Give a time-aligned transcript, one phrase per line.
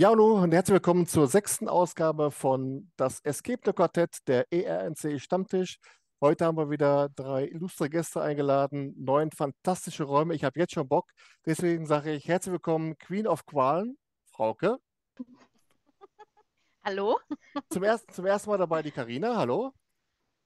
[0.00, 5.80] Ja, hallo und herzlich willkommen zur sechsten Ausgabe von Das Escape Quartett, der ERNC Stammtisch.
[6.20, 10.36] Heute haben wir wieder drei illustre Gäste eingeladen, neun fantastische Räume.
[10.36, 11.10] Ich habe jetzt schon Bock.
[11.46, 13.98] Deswegen sage ich herzlich willkommen, Queen of Qualen,
[14.30, 14.78] Frauke.
[16.84, 17.18] Hallo.
[17.68, 19.72] Zum ersten, zum ersten Mal dabei die Karina, hallo.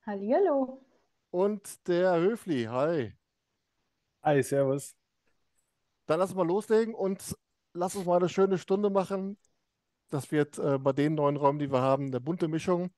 [0.07, 0.83] Hallihallo.
[1.31, 3.13] Und der Höfli, hi.
[4.23, 4.97] Hi, servus.
[6.07, 7.37] Dann lass uns mal loslegen und
[7.75, 9.37] lass uns mal eine schöne Stunde machen.
[10.13, 12.91] Das wird äh, bei den neuen Räumen, die wir haben, eine bunte Mischung.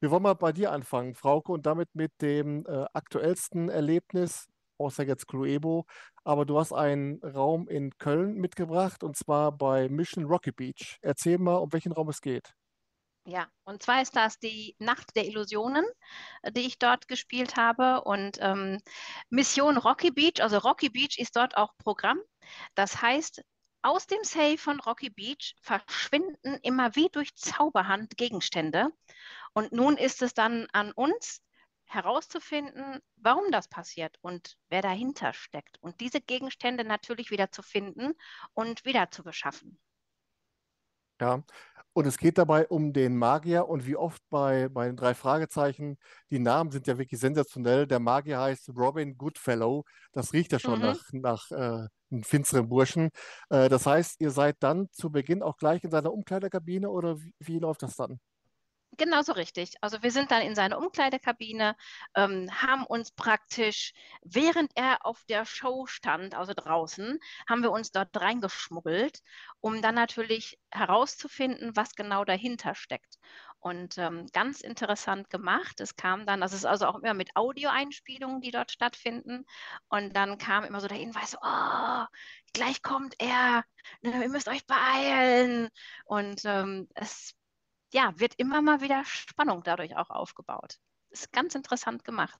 [0.00, 5.04] Wir wollen mal bei dir anfangen, Frauke, und damit mit dem äh, aktuellsten Erlebnis, außer
[5.04, 5.86] jetzt Cluebo.
[6.24, 10.98] Aber du hast einen Raum in Köln mitgebracht und zwar bei Mission Rocky Beach.
[11.00, 12.52] Erzähl mal, um welchen Raum es geht.
[13.24, 15.86] Ja, und zwar ist das die Nacht der Illusionen,
[16.42, 18.02] äh, die ich dort gespielt habe.
[18.02, 18.78] Und ähm,
[19.30, 22.20] Mission Rocky Beach, also Rocky Beach ist dort auch Programm.
[22.74, 23.42] Das heißt,
[23.82, 28.90] aus dem Safe von Rocky Beach verschwinden immer wie durch Zauberhand Gegenstände.
[29.54, 31.42] Und nun ist es dann an uns
[31.86, 35.78] herauszufinden, warum das passiert und wer dahinter steckt.
[35.82, 38.14] Und diese Gegenstände natürlich wieder zu finden
[38.54, 39.80] und wieder zu beschaffen.
[41.20, 41.42] Ja,
[41.94, 45.98] und es geht dabei um den Magier und wie oft bei, bei den drei Fragezeichen,
[46.30, 47.86] die Namen sind ja wirklich sensationell.
[47.88, 49.84] Der Magier heißt Robin Goodfellow.
[50.12, 50.80] Das riecht ja schon Mhm.
[50.80, 51.88] nach, nach äh,
[52.22, 53.10] finsteren Burschen.
[53.50, 57.34] Äh, das heißt, ihr seid dann zu Beginn auch gleich in seiner Umkleidekabine oder wie,
[57.40, 58.20] wie läuft das dann?
[58.98, 59.74] Genauso richtig.
[59.80, 61.76] Also wir sind dann in seine Umkleidekabine,
[62.16, 67.18] ähm, haben uns praktisch, während er auf der Show stand, also draußen,
[67.48, 69.20] haben wir uns dort reingeschmuggelt,
[69.60, 73.18] um dann natürlich herauszufinden, was genau dahinter steckt.
[73.60, 75.80] Und ähm, ganz interessant gemacht.
[75.80, 79.44] Es kam dann, das ist also auch immer mit Audioeinspielungen, die dort stattfinden.
[79.88, 82.04] Und dann kam immer so der Hinweis, oh,
[82.52, 83.64] gleich kommt er,
[84.02, 85.68] ne, ihr müsst euch beeilen.
[86.04, 87.34] Und ähm, es
[87.92, 90.78] ja, wird immer mal wieder Spannung dadurch auch aufgebaut.
[91.10, 92.38] Ist ganz interessant gemacht.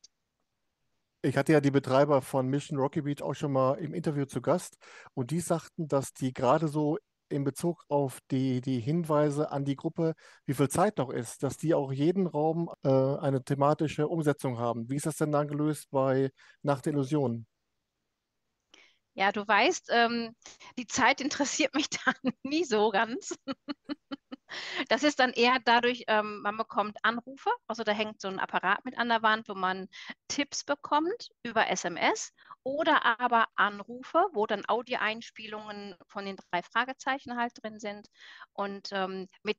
[1.23, 4.41] Ich hatte ja die Betreiber von Mission Rocky Beach auch schon mal im Interview zu
[4.41, 4.77] Gast
[5.15, 6.99] und die sagten, dass die gerade so
[7.29, 10.15] in Bezug auf die, die Hinweise an die Gruppe,
[10.47, 14.89] wie viel Zeit noch ist, dass die auch jeden Raum äh, eine thematische Umsetzung haben.
[14.89, 16.31] Wie ist das denn dann gelöst bei
[16.63, 17.47] Nacht der Illusionen?
[19.15, 20.35] Ja, du weißt, ähm,
[20.79, 22.15] die Zeit interessiert mich dann
[22.45, 23.35] nie so ganz.
[24.89, 28.85] Das ist dann eher dadurch, ähm, man bekommt Anrufe, also da hängt so ein Apparat
[28.85, 29.89] mit an der Wand, wo man
[30.29, 32.33] Tipps bekommt über SMS
[32.63, 38.09] oder aber Anrufe, wo dann Audioeinspielungen von den drei Fragezeichen halt drin sind
[38.53, 39.59] und ähm, mit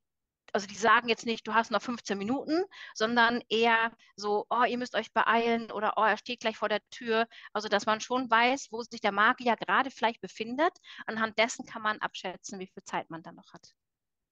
[0.53, 2.63] also die sagen jetzt nicht, du hast noch 15 Minuten,
[2.93, 6.81] sondern eher so, oh, ihr müsst euch beeilen oder oh, er steht gleich vor der
[6.89, 7.27] Tür.
[7.53, 10.73] Also dass man schon weiß, wo sich der Magier gerade vielleicht befindet.
[11.05, 13.73] Anhand dessen kann man abschätzen, wie viel Zeit man dann noch hat.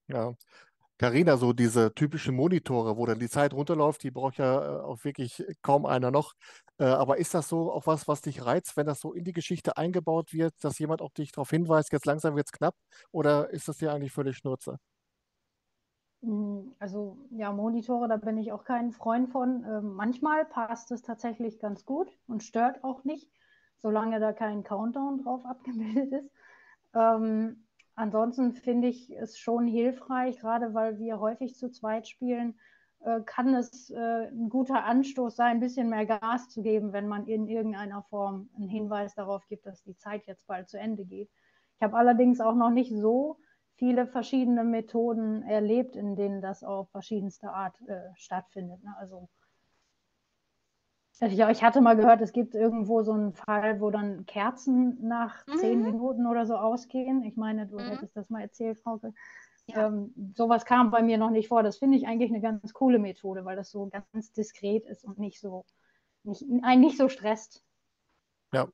[0.07, 0.35] Ja.
[0.99, 5.03] Carina, so diese typischen Monitore, wo dann die Zeit runterläuft, die braucht ja äh, auch
[5.05, 6.33] wirklich kaum einer noch.
[6.79, 9.33] Äh, aber ist das so auch was, was dich reizt, wenn das so in die
[9.33, 12.75] Geschichte eingebaut wird, dass jemand auch dich darauf hinweist, jetzt langsam wird es knapp?
[13.11, 14.79] Oder ist das dir eigentlich völlig Schnurze?
[16.21, 19.63] Mm, Also ja, Monitore, da bin ich auch kein Freund von.
[19.65, 23.29] Ähm, manchmal passt es tatsächlich ganz gut und stört auch nicht,
[23.77, 26.31] solange da kein Countdown drauf abgebildet ist.
[26.93, 27.66] Ähm,
[27.97, 32.57] ansonsten finde ich es schon hilfreich, gerade weil wir häufig zu zweit spielen,
[33.01, 37.07] äh, kann es äh, ein guter Anstoß sein, ein bisschen mehr Gas zu geben, wenn
[37.07, 41.05] man in irgendeiner Form einen Hinweis darauf gibt, dass die Zeit jetzt bald zu Ende
[41.05, 41.29] geht.
[41.75, 43.37] Ich habe allerdings auch noch nicht so
[43.75, 48.83] viele verschiedene Methoden erlebt, in denen das auf verschiedenste Art äh, stattfindet.
[48.83, 48.95] Ne?
[48.97, 49.29] Also
[51.21, 55.45] ich, ich hatte mal gehört, es gibt irgendwo so einen Fall, wo dann Kerzen nach
[55.55, 55.83] zehn Mhm.
[55.83, 57.23] Minuten oder so ausgehen.
[57.23, 57.89] Ich meine, du Mhm.
[57.89, 59.13] hättest das mal erzählt, Frauke.
[59.67, 59.87] Ja.
[59.87, 61.63] Ähm, sowas kam bei mir noch nicht vor.
[61.63, 65.19] Das finde ich eigentlich eine ganz coole Methode, weil das so ganz diskret ist und
[65.19, 65.65] nicht so,
[66.23, 67.63] nicht, einen nicht so stresst.
[68.53, 68.69] Ja,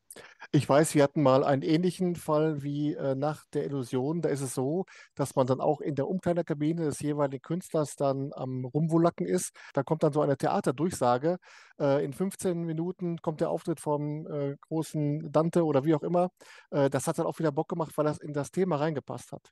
[0.51, 4.21] ich weiß, wir hatten mal einen ähnlichen Fall wie äh, Nacht der Illusion.
[4.21, 4.85] Da ist es so,
[5.15, 9.51] dass man dann auch in der Umkleiderkabine des jeweiligen Künstlers dann am Rumwulacken ist.
[9.73, 11.37] Da kommt dann so eine Theaterdurchsage.
[11.79, 16.29] Äh, in 15 Minuten kommt der Auftritt vom äh, großen Dante oder wie auch immer.
[16.69, 19.51] Äh, das hat dann auch wieder Bock gemacht, weil das in das Thema reingepasst hat.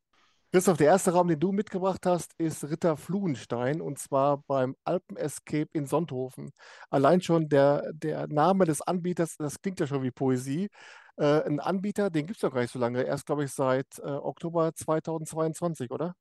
[0.53, 5.69] Christoph, der erste Raum, den du mitgebracht hast, ist Ritter Fluhenstein und zwar beim Alpen-Escape
[5.71, 6.51] in Sonthofen.
[6.89, 10.67] Allein schon der, der Name des Anbieters, das klingt ja schon wie Poesie.
[11.15, 13.03] Äh, ein Anbieter, den gibt es doch gar nicht so lange.
[13.03, 16.15] Erst, glaube ich, seit äh, Oktober 2022, oder?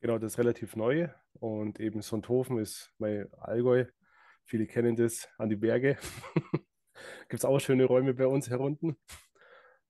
[0.00, 1.08] Genau, das ist relativ neu.
[1.34, 3.84] Und eben Sonthofen ist bei Allgäu.
[4.46, 5.96] Viele kennen das an die Berge.
[7.28, 8.96] Gibt es auch schöne Räume bei uns herunten.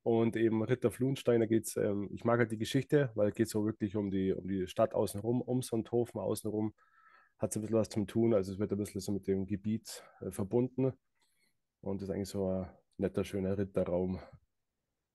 [0.08, 3.50] Und eben Ritter Flunstein, da geht's, ähm, ich mag halt die Geschichte, weil es geht
[3.50, 6.72] so wirklich um die, um die Stadt außenrum, um Sonthofen außenrum.
[7.36, 9.44] Hat so ein bisschen was zum Tun, also es wird ein bisschen so mit dem
[9.44, 10.94] Gebiet äh, verbunden.
[11.82, 14.18] Und ist eigentlich so ein netter, schöner Ritterraum,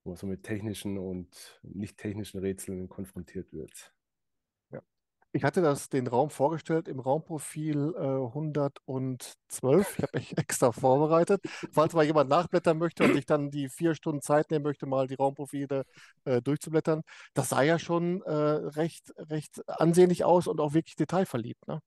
[0.04, 3.93] wo man so mit technischen und nicht technischen Rätseln konfrontiert wird.
[5.36, 9.98] Ich hatte das, den Raum vorgestellt im Raumprofil äh, 112.
[9.98, 11.40] Ich habe mich extra vorbereitet.
[11.72, 15.08] Falls mal jemand nachblättern möchte und sich dann die vier Stunden Zeit nehmen möchte, mal
[15.08, 15.86] die Raumprofile
[16.24, 17.02] äh, durchzublättern.
[17.34, 21.66] Das sah ja schon äh, recht, recht ansehnlich aus und auch wirklich detailverliebt.
[21.66, 21.80] Ne?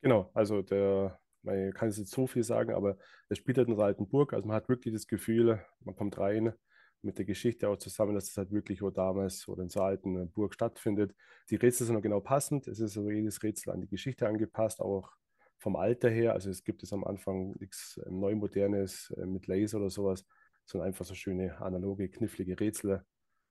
[0.00, 2.98] Genau, also der, man kann jetzt nicht so viel sagen, aber
[3.28, 4.32] es spielt halt in einer alten Burg.
[4.32, 6.52] Also man hat wirklich das Gefühl, man kommt rein
[7.06, 10.16] mit der Geschichte auch zusammen, dass es halt wirklich wo damals oder in so alten
[10.16, 11.14] äh, Burg stattfindet.
[11.48, 12.66] Die Rätsel sind noch genau passend.
[12.68, 15.16] Es ist also jedes Rätsel an die Geschichte angepasst, auch
[15.58, 16.34] vom Alter her.
[16.34, 20.26] Also es gibt es am Anfang nichts ähm, Neumodernes äh, mit Laser oder sowas,
[20.66, 23.04] sondern einfach so schöne analoge, knifflige Rätsel,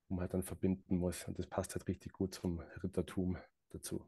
[0.08, 1.28] wo man halt dann verbinden muss.
[1.28, 3.38] Und das passt halt richtig gut zum Rittertum
[3.69, 4.06] dazu.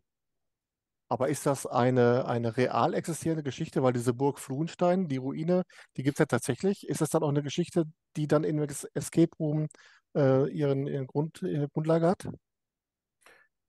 [1.09, 3.81] Aber ist das eine, eine real existierende Geschichte?
[3.81, 5.63] Weil diese Burg Fluhenstein, die Ruine,
[5.95, 6.88] die gibt es ja tatsächlich.
[6.88, 7.86] Ist das dann auch eine Geschichte,
[8.18, 9.68] die dann in Escape Room
[10.15, 12.27] äh, ihren, ihren Grund, ihre Grundlage hat?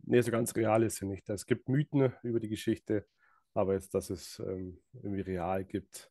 [0.01, 1.29] Nee, so ganz real ist sie nicht.
[1.29, 3.07] Es gibt Mythen über die Geschichte,
[3.55, 6.11] aber jetzt, dass es ähm, irgendwie real gibt,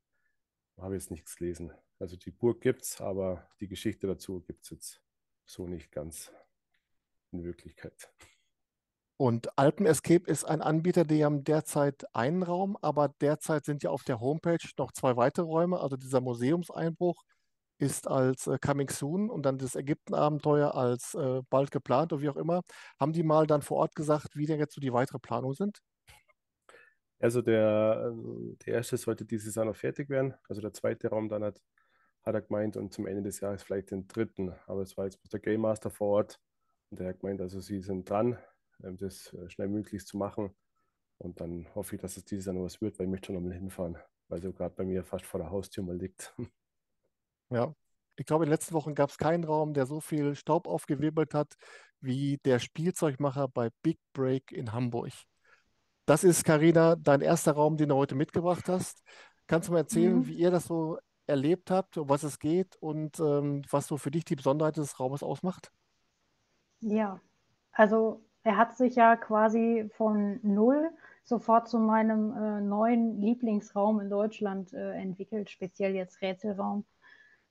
[0.78, 1.74] habe ich jetzt nichts gelesen.
[2.00, 5.02] Also die Burg gibt es, aber die Geschichte dazu gibt es jetzt
[5.46, 6.32] so nicht ganz
[7.32, 8.10] in Wirklichkeit.
[9.20, 13.90] Und Alpen Escape ist ein Anbieter, die haben derzeit einen Raum, aber derzeit sind ja
[13.90, 15.80] auf der Homepage noch zwei weitere Räume.
[15.80, 17.24] Also dieser Museumseinbruch
[17.80, 22.30] ist als äh, Coming Soon und dann das Ägyptenabenteuer als äh, bald geplant oder wie
[22.30, 22.62] auch immer.
[23.00, 25.80] Haben die mal dann vor Ort gesagt, wie denn jetzt so die weitere Planung sind?
[27.20, 30.36] Also der, ähm, der erste sollte dieses Jahr noch fertig werden.
[30.48, 31.60] Also der zweite Raum dann hat,
[32.24, 34.54] hat er gemeint und zum Ende des Jahres vielleicht den dritten.
[34.68, 36.40] Aber es war jetzt der Game Master vor Ort
[36.92, 38.38] und der hat gemeint, also sie sind dran
[38.80, 40.56] das äh, schnell möglich zu machen.
[41.18, 43.36] Und dann hoffe ich, dass es dieses Jahr noch was wird, weil ich möchte schon
[43.36, 43.98] nochmal hinfahren,
[44.28, 46.36] weil so gerade bei mir fast vor der Haustür mal liegt.
[47.50, 47.74] Ja,
[48.18, 51.34] ich glaube, in den letzten Wochen gab es keinen Raum, der so viel Staub aufgewirbelt
[51.34, 51.56] hat
[52.02, 55.14] wie der Spielzeugmacher bei Big Break in Hamburg.
[56.06, 59.02] Das ist, Karina, dein erster Raum, den du heute mitgebracht hast.
[59.48, 60.28] Kannst du mal erzählen, mhm.
[60.28, 64.12] wie ihr das so erlebt habt, um was es geht und ähm, was so für
[64.12, 65.72] dich die Besonderheit des Raumes ausmacht?
[66.80, 67.22] Ja,
[67.72, 70.90] also er hat sich ja quasi von null
[71.26, 76.86] sofort zu meinem äh, neuen Lieblingsraum in Deutschland äh, entwickelt, speziell jetzt Rätselraum.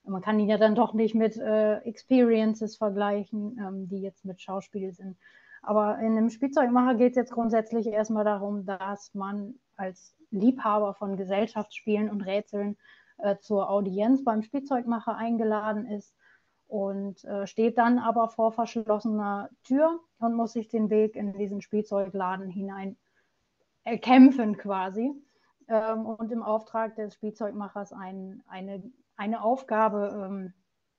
[0.04, 4.40] Man kann ihn ja dann doch nicht mit äh, Experiences vergleichen, ähm, die jetzt mit
[4.40, 5.18] Schauspiel sind.
[5.60, 11.18] Aber in einem Spielzeugmacher geht es jetzt grundsätzlich erstmal darum, dass man als Liebhaber von
[11.18, 12.78] Gesellschaftsspielen und Rätseln
[13.18, 16.14] äh, zur Audienz beim Spielzeugmacher eingeladen ist
[16.68, 21.60] und äh, steht dann aber vor verschlossener Tür und muss sich den Weg in diesen
[21.60, 22.96] Spielzeugladen hinein
[23.84, 25.12] erkämpfen quasi
[25.68, 28.82] ähm, und im Auftrag des Spielzeugmachers ein, eine,
[29.16, 30.52] eine Aufgabe ähm,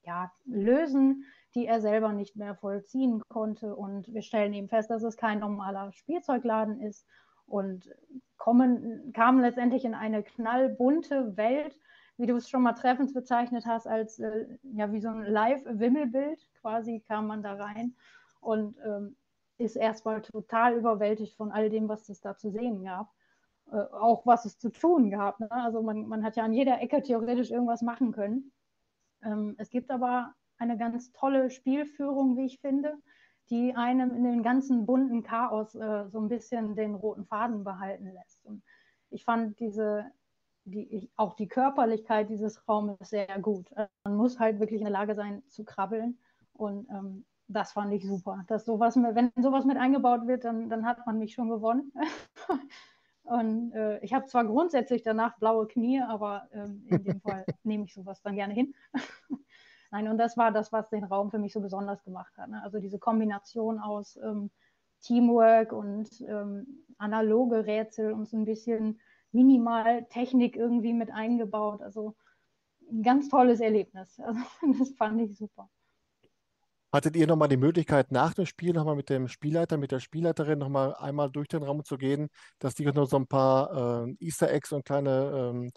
[0.04, 3.76] ja, lösen, die er selber nicht mehr vollziehen konnte.
[3.76, 7.06] Und wir stellen eben fest, dass es kein normaler Spielzeugladen ist
[7.46, 7.90] und
[8.38, 11.78] kommen, kamen letztendlich in eine knallbunte Welt,
[12.18, 16.40] wie du es schon mal treffend bezeichnet hast, als äh, ja wie so ein Live-Wimmelbild
[16.62, 17.96] quasi kam man da rein
[18.42, 19.16] und ähm,
[19.58, 23.12] ist erstmal total überwältigt von all dem, was es da zu sehen gab.
[23.72, 25.40] Äh, auch was es zu tun gab.
[25.40, 25.52] Ne?
[25.52, 28.52] Also man, man hat ja an jeder Ecke theoretisch irgendwas machen können.
[29.24, 32.96] Ähm, es gibt aber eine ganz tolle Spielführung, wie ich finde,
[33.50, 38.12] die einem in den ganzen bunten Chaos äh, so ein bisschen den roten Faden behalten
[38.14, 38.46] lässt.
[38.46, 38.64] Und
[39.10, 40.06] ich fand diese
[40.68, 43.70] die, auch die Körperlichkeit dieses Raumes sehr gut.
[44.04, 46.18] Man muss halt wirklich in der Lage sein zu krabbeln
[46.54, 48.44] und ähm, das fand ich super.
[48.48, 51.94] Dass sowas, wenn sowas mit eingebaut wird, dann, dann hat man mich schon gewonnen.
[53.24, 57.86] und äh, ich habe zwar grundsätzlich danach blaue Knie, aber ähm, in dem Fall nehme
[57.86, 58.74] ich sowas dann gerne hin.
[59.92, 62.50] Nein, und das war das, was den Raum für mich so besonders gemacht hat.
[62.50, 62.62] Ne?
[62.62, 64.52] Also diese Kombination aus ähm,
[65.00, 69.00] Teamwork und ähm, analoge Rätsel und so ein bisschen
[69.32, 71.82] minimal Technik irgendwie mit eingebaut.
[71.82, 72.16] Also
[72.92, 74.20] ein ganz tolles Erlebnis.
[74.24, 74.40] Also
[74.78, 75.70] das fand ich super.
[76.94, 80.58] Hattet ihr nochmal die Möglichkeit, nach dem Spiel nochmal mit dem Spielleiter, mit der Spielleiterin
[80.58, 82.30] nochmal einmal durch den Raum zu gehen,
[82.60, 85.72] dass die noch so ein paar äh, Easter Eggs und kleine, ähm,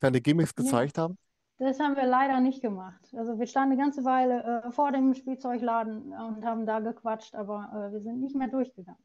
[0.00, 1.16] kleine Gimmicks gezeigt ja, haben?
[1.58, 3.00] Das haben wir leider nicht gemacht.
[3.16, 7.70] Also wir standen eine ganze Weile äh, vor dem Spielzeugladen und haben da gequatscht, aber
[7.72, 9.02] äh, wir sind nicht mehr durchgegangen.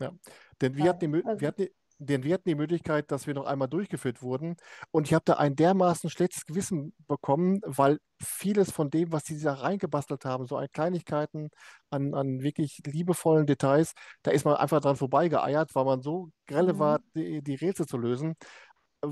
[0.00, 0.12] Ja,
[0.60, 3.34] denn wir hatten die, also, wir hatten die denn wir hatten die Möglichkeit, dass wir
[3.34, 4.56] noch einmal durchgeführt wurden.
[4.90, 9.40] Und ich habe da ein dermaßen schlechtes Gewissen bekommen, weil vieles von dem, was sie
[9.40, 11.50] da reingebastelt haben, so an Kleinigkeiten,
[11.90, 13.92] an, an wirklich liebevollen Details,
[14.22, 17.04] da ist man einfach dran vorbeigeeiert, weil man so grelle war, Mhm.
[17.14, 18.34] die, die Rätsel zu lösen.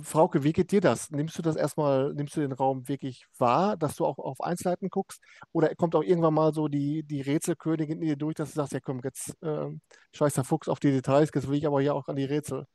[0.02, 1.11] Frauke, wie geht dir das?
[1.11, 4.90] Nimmst du das erstmal, nimmst du den Raum wirklich wahr, dass du auch auf Einzelheiten
[4.90, 5.23] guckst?
[5.52, 8.75] Oder kommt auch irgendwann mal so die, die Rätselkönigin in dir durch, dass du sagst,
[8.75, 9.66] ja komm, jetzt äh,
[10.14, 12.66] scheiß der Fuchs auf die Details, jetzt will ich aber ja auch an die Rätsel.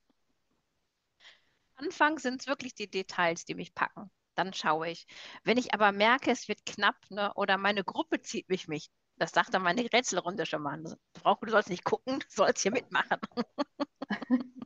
[1.84, 4.10] Anfang sind es wirklich die Details, die mich packen.
[4.36, 5.06] Dann schaue ich.
[5.44, 9.32] Wenn ich aber merke, es wird knapp, ne, oder meine Gruppe zieht mich mich, das
[9.32, 10.82] sagt dann meine Rätselrunde schon mal.
[10.82, 13.20] Du sollst nicht gucken, du sollst hier mitmachen.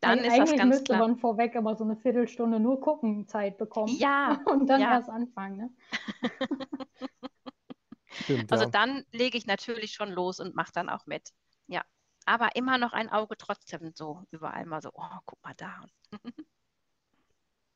[0.00, 1.00] Dann Eig- ist das ganz müsste klar.
[1.00, 4.96] man vorweg immer so eine Viertelstunde nur gucken Zeit bekommen Ja, und dann ja.
[4.96, 5.56] erst anfangen.
[5.56, 5.70] Ne?
[8.10, 8.70] Stimmt, Also ja.
[8.70, 11.30] dann lege ich natürlich schon los und mache dann auch mit.
[11.66, 11.84] Ja.
[12.28, 15.82] Aber immer noch ein Auge trotzdem so überall mal so, oh, guck mal da.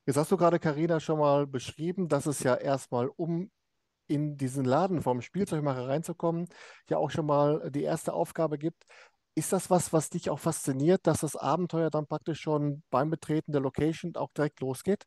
[0.04, 3.50] Jetzt hast du gerade, Karina, schon mal beschrieben, dass es ja erstmal, um
[4.08, 6.48] in diesen Laden vom Spielzeugmacher reinzukommen,
[6.90, 8.84] ja auch schon mal die erste Aufgabe gibt.
[9.34, 13.52] Ist das was, was dich auch fasziniert, dass das Abenteuer dann praktisch schon beim Betreten
[13.52, 15.06] der Location auch direkt losgeht?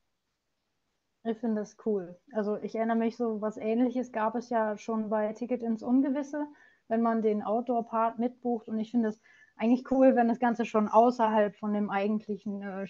[1.23, 2.19] Ich finde das cool.
[2.33, 6.47] Also ich erinnere mich, so was Ähnliches gab es ja schon bei Ticket ins Ungewisse,
[6.87, 8.67] wenn man den Outdoor-Part mitbucht.
[8.67, 9.21] Und ich finde es
[9.57, 12.87] eigentlich cool, wenn das Ganze schon außerhalb von dem eigentlichen äh,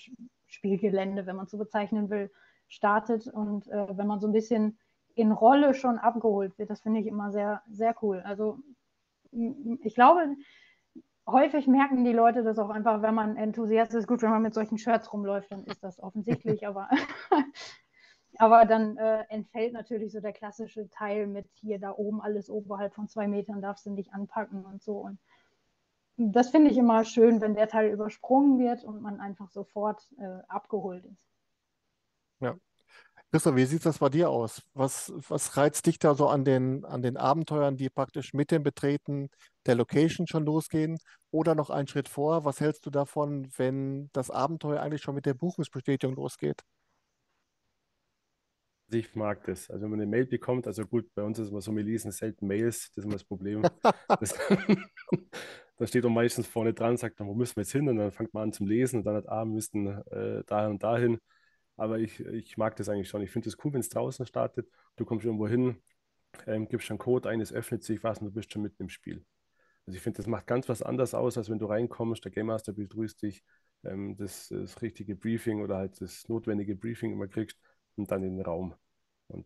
[0.47, 2.31] Spielgelände, wenn man so bezeichnen will,
[2.67, 4.77] startet und äh, wenn man so ein bisschen
[5.15, 6.69] in Rolle schon abgeholt wird.
[6.69, 8.21] Das finde ich immer sehr, sehr cool.
[8.21, 8.59] Also
[9.31, 10.35] ich glaube,
[11.27, 14.07] häufig merken die Leute das auch einfach, wenn man Enthusiast ist.
[14.07, 16.89] Gut, wenn man mit solchen Shirts rumläuft, dann ist das offensichtlich, aber,
[18.39, 22.93] aber dann äh, entfällt natürlich so der klassische Teil mit hier da oben alles oberhalb
[22.93, 24.97] von zwei Metern darfst du nicht anpacken und so.
[24.97, 25.19] Und
[26.17, 30.41] das finde ich immer schön, wenn der Teil übersprungen wird und man einfach sofort äh,
[30.47, 31.25] abgeholt ist.
[32.39, 32.55] Ja.
[33.31, 34.61] Christoph, wie sieht das bei dir aus?
[34.73, 38.63] Was, was reizt dich da so an den, an den Abenteuern, die praktisch mit dem
[38.63, 39.29] Betreten
[39.65, 40.97] der Location schon losgehen
[41.31, 42.45] oder noch einen Schritt vor?
[42.45, 46.63] Was hältst du davon, wenn das Abenteuer eigentlich schon mit der Buchungsbestätigung losgeht?
[48.91, 49.69] Ich mag das.
[49.69, 52.11] Also wenn man eine Mail bekommt, also gut, bei uns ist immer so, wir lesen
[52.11, 53.63] selten Mails, das ist immer das Problem.
[54.19, 54.35] Das,
[55.77, 57.89] da steht dann meistens vorne dran, sagt dann, wo müssen wir jetzt hin?
[57.89, 60.67] Und dann fängt man an zum Lesen und dann hat, ah, wir müssten äh, da
[60.67, 61.19] und dahin.
[61.77, 63.21] Aber ich, ich mag das eigentlich schon.
[63.21, 64.69] Ich finde es cool, wenn es draußen startet.
[64.95, 65.81] Du kommst irgendwo hin,
[66.45, 68.89] ähm, gibst einen Code ein, es öffnet sich was und du bist schon mitten im
[68.89, 69.25] Spiel.
[69.87, 72.47] Also ich finde, das macht ganz was anderes aus, als wenn du reinkommst, der Game
[72.47, 73.43] Master begrüßt dich,
[73.83, 77.59] ähm, das, das richtige Briefing oder halt das notwendige Briefing immer kriegst
[77.95, 78.75] und dann in den Raum.
[79.27, 79.45] Und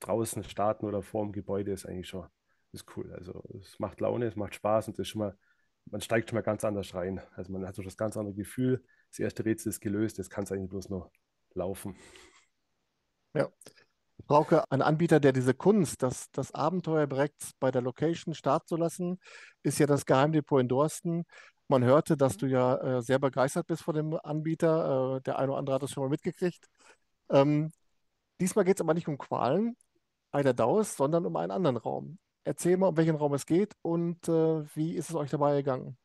[0.00, 2.26] draußen starten oder vor dem Gebäude ist eigentlich schon
[2.76, 3.12] ist cool.
[3.12, 5.38] Also es macht Laune, es macht Spaß und ist schon mal,
[5.86, 7.20] man steigt schon mal ganz anders rein.
[7.34, 8.84] Also man hat so das ganz andere Gefühl.
[9.10, 11.10] Das erste Rätsel ist gelöst, jetzt kann es eigentlich bloß noch
[11.54, 11.96] laufen.
[13.34, 13.50] Ja.
[14.26, 18.76] Frauke, ein Anbieter, der diese Kunst, das, das Abenteuer direkt bei der Location starten zu
[18.76, 19.18] lassen,
[19.62, 21.24] ist ja das Geheimdepot in Dorsten.
[21.68, 25.16] Man hörte, dass du ja äh, sehr begeistert bist von dem Anbieter.
[25.16, 26.66] Äh, der eine oder andere hat das schon mal mitgekriegt.
[27.30, 27.72] Ähm,
[28.40, 29.76] diesmal geht es aber nicht um Qualen,
[30.32, 32.18] Eider Daus, sondern um einen anderen Raum.
[32.44, 35.98] Erzähl mal, um welchen Raum es geht und äh, wie ist es euch dabei gegangen?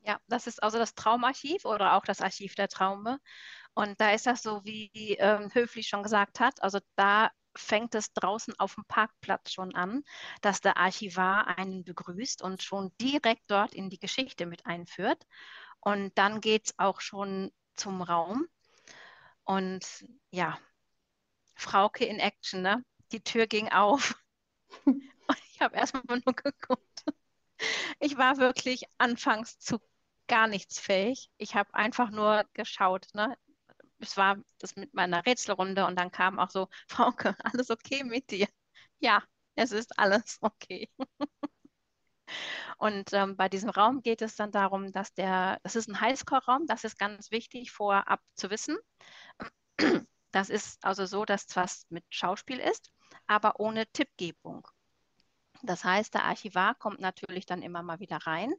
[0.00, 3.18] Ja, das ist also das Traumarchiv oder auch das Archiv der Traume.
[3.72, 6.62] Und da ist das so, wie ähm, Höfli schon gesagt hat.
[6.62, 10.02] Also da fängt es draußen auf dem Parkplatz schon an,
[10.42, 15.24] dass der Archivar einen begrüßt und schon direkt dort in die Geschichte mit einführt.
[15.80, 18.46] Und dann geht es auch schon zum Raum.
[19.44, 20.58] Und ja,
[21.56, 22.84] Frauke in Action, ne?
[23.12, 24.14] Die Tür ging auf.
[25.52, 27.04] Ich habe erstmal nur geguckt.
[28.00, 29.80] Ich war wirklich anfangs zu
[30.28, 31.30] gar nichts fähig.
[31.38, 33.36] Ich habe einfach nur geschaut, ne?
[34.00, 38.30] Es war das mit meiner Rätselrunde und dann kam auch so, Frauke, alles okay mit
[38.30, 38.48] dir?
[39.00, 39.22] Ja,
[39.56, 40.90] es ist alles okay.
[42.78, 46.66] Und ähm, bei diesem Raum geht es dann darum, dass der, das ist ein Highscore-Raum,
[46.66, 48.76] das ist ganz wichtig vorab zu wissen.
[50.30, 52.90] Das ist also so, dass zwar mit Schauspiel ist,
[53.28, 54.66] aber ohne Tippgebung.
[55.62, 58.52] Das heißt, der Archivar kommt natürlich dann immer mal wieder rein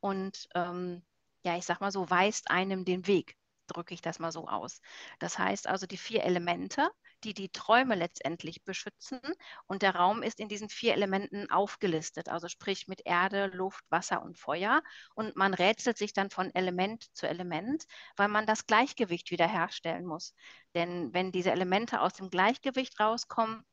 [0.00, 1.04] und ähm,
[1.42, 3.36] ja, ich sag mal so, weist einem den Weg,
[3.66, 4.80] drücke ich das mal so aus.
[5.20, 6.90] Das heißt also die vier Elemente,
[7.24, 9.20] die die Träume letztendlich beschützen
[9.66, 14.22] und der Raum ist in diesen vier Elementen aufgelistet, also sprich mit Erde, Luft, Wasser
[14.22, 14.82] und Feuer
[15.14, 17.84] und man rätselt sich dann von Element zu Element,
[18.16, 20.34] weil man das Gleichgewicht wiederherstellen muss.
[20.74, 23.64] Denn wenn diese Elemente aus dem Gleichgewicht rauskommen,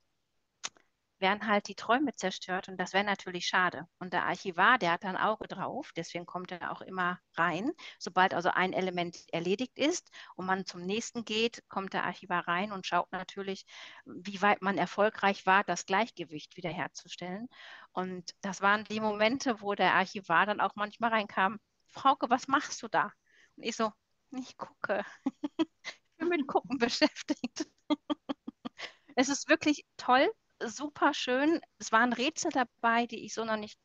[1.20, 3.88] werden halt die Träume zerstört und das wäre natürlich schade.
[4.00, 7.72] Und der Archivar, der hat ein Auge drauf, deswegen kommt er auch immer rein.
[8.00, 12.72] Sobald also ein Element erledigt ist und man zum nächsten geht, kommt der Archivar rein
[12.72, 13.66] und schaut natürlich,
[14.06, 17.48] wie weit man erfolgreich war, das Gleichgewicht wiederherzustellen.
[17.92, 22.84] Und das waren die Momente, wo der Archivar dann auch manchmal reinkam, Frauke, was machst
[22.84, 23.12] du da?
[23.56, 23.92] Und ich so,
[24.32, 25.04] ich gucke.
[25.60, 27.68] ich bin mit Gucken beschäftigt.
[29.16, 30.32] es ist wirklich toll,
[30.64, 31.62] super schön.
[31.80, 33.80] Es waren Rätsel dabei, die ich so noch nicht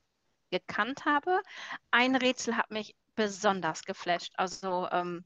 [0.51, 1.43] gekannt habe.
[1.91, 4.33] Ein Rätsel hat mich besonders geflasht.
[4.37, 5.25] Also ähm,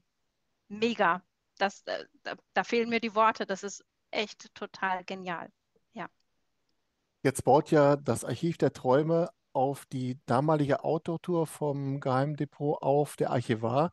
[0.69, 1.23] mega.
[1.57, 3.45] Das, äh, da, da fehlen mir die Worte.
[3.45, 5.51] Das ist echt total genial.
[5.93, 6.09] Ja.
[7.23, 13.31] Jetzt baut ja das Archiv der Träume auf die damalige Outdoor-Tour vom Geheimdepot auf, der
[13.31, 13.91] Archivar.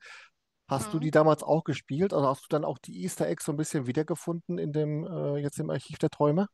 [0.68, 1.00] Hast du Mhm.
[1.00, 2.12] die damals auch gespielt?
[2.14, 5.38] Also hast du dann auch die Easter Eggs so ein bisschen wiedergefunden in dem, äh,
[5.38, 6.48] jetzt im Archiv der Träume?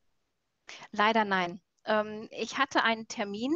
[0.93, 1.61] Leider nein.
[1.85, 3.53] Ähm, ich hatte einen Termin,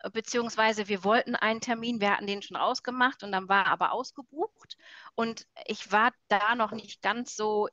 [0.00, 3.72] äh, beziehungsweise wir wollten einen Termin, wir hatten den schon ausgemacht und dann war er
[3.72, 4.76] aber ausgebucht
[5.14, 7.68] und ich war da noch nicht ganz so,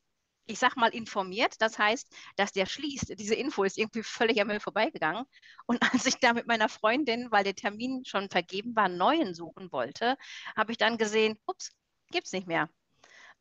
[0.45, 1.55] ich sag mal, informiert.
[1.61, 3.19] Das heißt, dass der schließt.
[3.19, 5.25] Diese Info ist irgendwie völlig an mir vorbeigegangen.
[5.67, 9.33] Und als ich da mit meiner Freundin, weil der Termin schon vergeben war, einen neuen
[9.35, 10.17] suchen wollte,
[10.55, 11.71] habe ich dann gesehen, ups,
[12.11, 12.69] gibt's nicht mehr.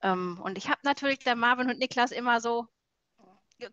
[0.02, 2.66] Ähm, und ich habe natürlich der Marvin und Niklas immer so,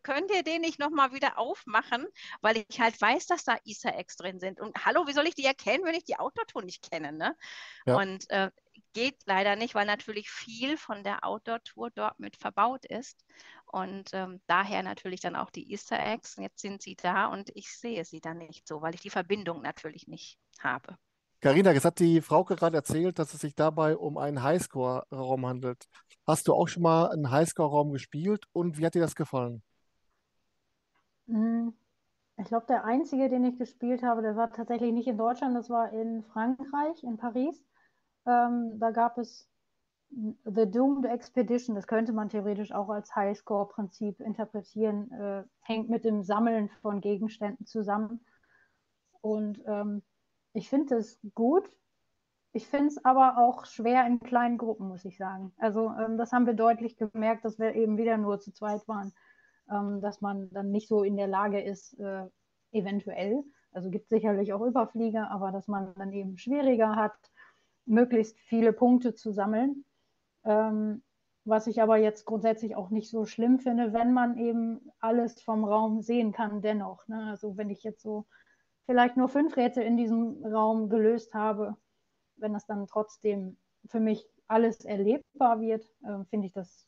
[0.04, 2.06] könnt ihr den nicht nochmal wieder aufmachen,
[2.42, 4.60] weil ich halt weiß, dass da Easter Eggs drin sind.
[4.60, 7.36] Und hallo, wie soll ich die erkennen, wenn ich die Outdoor-Tour nicht kenne, ne?
[7.86, 7.98] Ja.
[7.98, 8.52] Und äh,
[8.94, 13.26] geht leider nicht, weil natürlich viel von der Outdoor-Tour dort mit verbaut ist.
[13.66, 16.36] Und ähm, daher natürlich dann auch die Easter Eggs.
[16.38, 19.62] Jetzt sind sie da und ich sehe sie dann nicht so, weil ich die Verbindung
[19.62, 20.98] natürlich nicht habe.
[21.42, 25.86] Carina, jetzt hat die Frauke gerade erzählt, dass es sich dabei um einen Highscore-Raum handelt.
[26.26, 29.62] Hast du auch schon mal einen Highscore-Raum gespielt und wie hat dir das gefallen?
[31.28, 31.70] Mm,
[32.40, 35.70] Ich glaube, der einzige, den ich gespielt habe, der war tatsächlich nicht in Deutschland, das
[35.70, 37.64] war in Frankreich, in Paris.
[38.28, 39.50] Ähm, da gab es
[40.12, 46.24] The Doomed Expedition, das könnte man theoretisch auch als Highscore-Prinzip interpretieren, äh, hängt mit dem
[46.24, 48.26] Sammeln von Gegenständen zusammen.
[49.22, 50.04] Und ähm,
[50.54, 51.70] ich finde es gut.
[52.54, 55.54] Ich finde es aber auch schwer in kleinen Gruppen, muss ich sagen.
[55.58, 59.14] Also ähm, das haben wir deutlich gemerkt, dass wir eben wieder nur zu zweit waren,
[59.72, 62.26] ähm, dass man dann nicht so in der Lage ist, äh,
[62.72, 67.14] eventuell, also gibt sicherlich auch Überflieger, aber dass man dann eben schwieriger hat,
[67.86, 69.86] möglichst viele Punkte zu sammeln.
[70.44, 71.04] Ähm,
[71.46, 75.64] was ich aber jetzt grundsätzlich auch nicht so schlimm finde, wenn man eben alles vom
[75.64, 77.08] Raum sehen kann, dennoch.
[77.08, 77.28] Ne?
[77.30, 78.26] Also wenn ich jetzt so
[78.88, 81.76] vielleicht nur fünf Rätsel in diesem Raum gelöst habe,
[82.38, 86.88] wenn das dann trotzdem für mich alles erlebbar wird, äh, finde ich das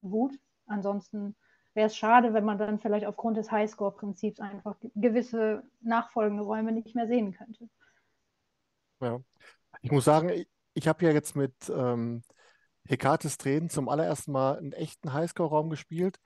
[0.00, 0.32] gut.
[0.66, 1.36] Ansonsten
[1.74, 6.94] wäre es schade, wenn man dann vielleicht aufgrund des Highscore-Prinzips einfach gewisse nachfolgende Räume nicht
[6.94, 7.68] mehr sehen könnte.
[9.00, 9.20] Ja.
[9.82, 12.22] Ich muss sagen, ich, ich habe ja jetzt mit ähm,
[12.86, 16.18] Hekates Tränen zum allerersten Mal einen echten Highscore-Raum gespielt.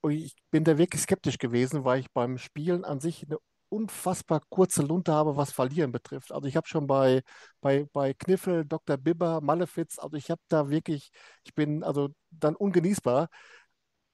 [0.00, 3.38] Und ich bin da wirklich skeptisch gewesen, weil ich beim Spielen an sich eine
[3.74, 6.30] unfassbar kurze Lunte habe, was Verlieren betrifft.
[6.32, 7.22] Also ich habe schon bei,
[7.60, 8.96] bei, bei Kniffel, Dr.
[8.96, 11.10] Bibber, Malefiz, also ich habe da wirklich,
[11.42, 13.28] ich bin also dann ungenießbar.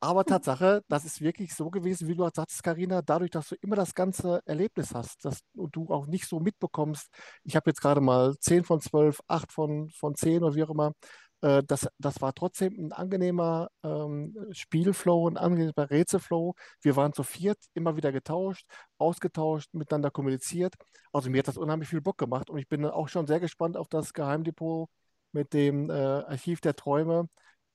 [0.02, 3.76] Aber Tatsache, das ist wirklich so gewesen, wie du sagst, Carina, dadurch, dass du immer
[3.76, 7.08] das ganze Erlebnis hast, dass und du auch nicht so mitbekommst,
[7.44, 10.70] ich habe jetzt gerade mal 10 von 12, 8 von, von 10 oder wie auch
[10.70, 10.94] immer,
[11.42, 16.54] äh, das, das war trotzdem ein angenehmer ähm, Spielflow, ein angenehmer Rätselflow.
[16.80, 18.66] Wir waren zu viert, immer wieder getauscht,
[18.98, 20.74] ausgetauscht, miteinander kommuniziert.
[21.12, 23.76] Also mir hat das unheimlich viel Bock gemacht und ich bin auch schon sehr gespannt
[23.76, 24.88] auf das Geheimdepot
[25.32, 27.28] mit dem äh, Archiv der Träume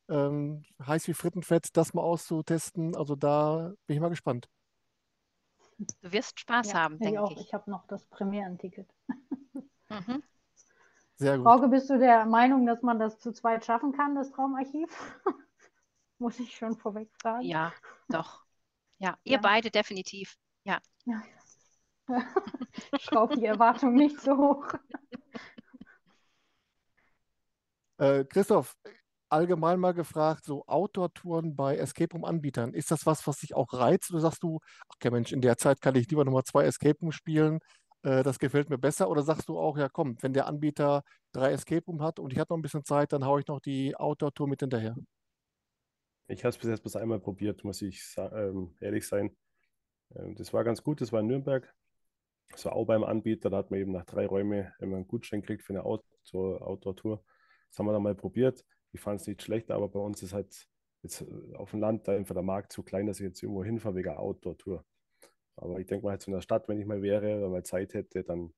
[0.09, 2.95] ähm, heiß wie Frittenfett, das mal auszutesten.
[2.95, 4.49] Also da bin ich mal gespannt.
[6.01, 7.31] Du wirst Spaß Ja, haben, ich denke auch.
[7.31, 7.39] ich.
[7.47, 8.87] Ich habe noch das Premierenticket.
[9.89, 10.23] Mhm.
[11.17, 11.45] Sehr gut.
[11.45, 14.89] Frauke, bist du der Meinung, dass man das zu zweit schaffen kann, das Traumarchiv?
[16.19, 17.43] Muss ich schon vorweg fragen.
[17.45, 17.73] Ja,
[18.09, 18.45] doch.
[18.99, 19.41] Ja, ihr Ja.
[19.41, 20.37] beide definitiv.
[20.63, 20.79] Ja.
[21.05, 21.21] Ja.
[22.99, 24.73] Schraub die Erwartung nicht so hoch.
[27.97, 28.75] Äh, Christoph,
[29.35, 34.11] allgemein mal gefragt, so Outdoor-Touren bei Escape Room-Anbietern, ist das was, was dich auch reizt?
[34.11, 37.11] Oder sagst du, okay Mensch, in der Zeit kann ich lieber nochmal zwei Escape Room
[37.11, 37.59] spielen,
[38.03, 39.09] äh, das gefällt mir besser?
[39.09, 42.39] Oder sagst du auch, ja komm, wenn der Anbieter drei Escape Room hat und ich
[42.39, 44.95] habe noch ein bisschen Zeit, dann haue ich noch die Outdoor-Tour mit hinterher?
[46.27, 49.35] Ich habe es bis jetzt bloß einmal probiert, muss ich ähm, ehrlich sein.
[50.15, 51.71] Ähm, das war ganz gut, das war in Nürnberg.
[52.51, 55.41] Das war auch beim Anbieter, da hat man eben nach drei Räumen immer einen Gutschein
[55.41, 57.23] gekriegt für eine Outdoor- Outdoor-Tour.
[57.69, 58.63] Das haben wir dann mal probiert.
[58.95, 60.69] Ich fand es nicht schlecht, aber bei uns ist halt
[61.03, 63.95] jetzt äh, auf dem Land einfach der Markt zu klein, dass ich jetzt irgendwo hinfahre
[63.95, 64.85] wegen Outdoor-Tour.
[65.57, 67.93] Aber ich denke mal, jetzt in der Stadt, wenn ich mal wäre oder mal Zeit
[67.93, 68.53] hätte, dann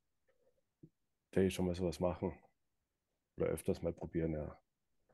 [1.32, 2.38] werde ich schon mal sowas machen.
[3.38, 4.60] Oder öfters mal probieren, ja.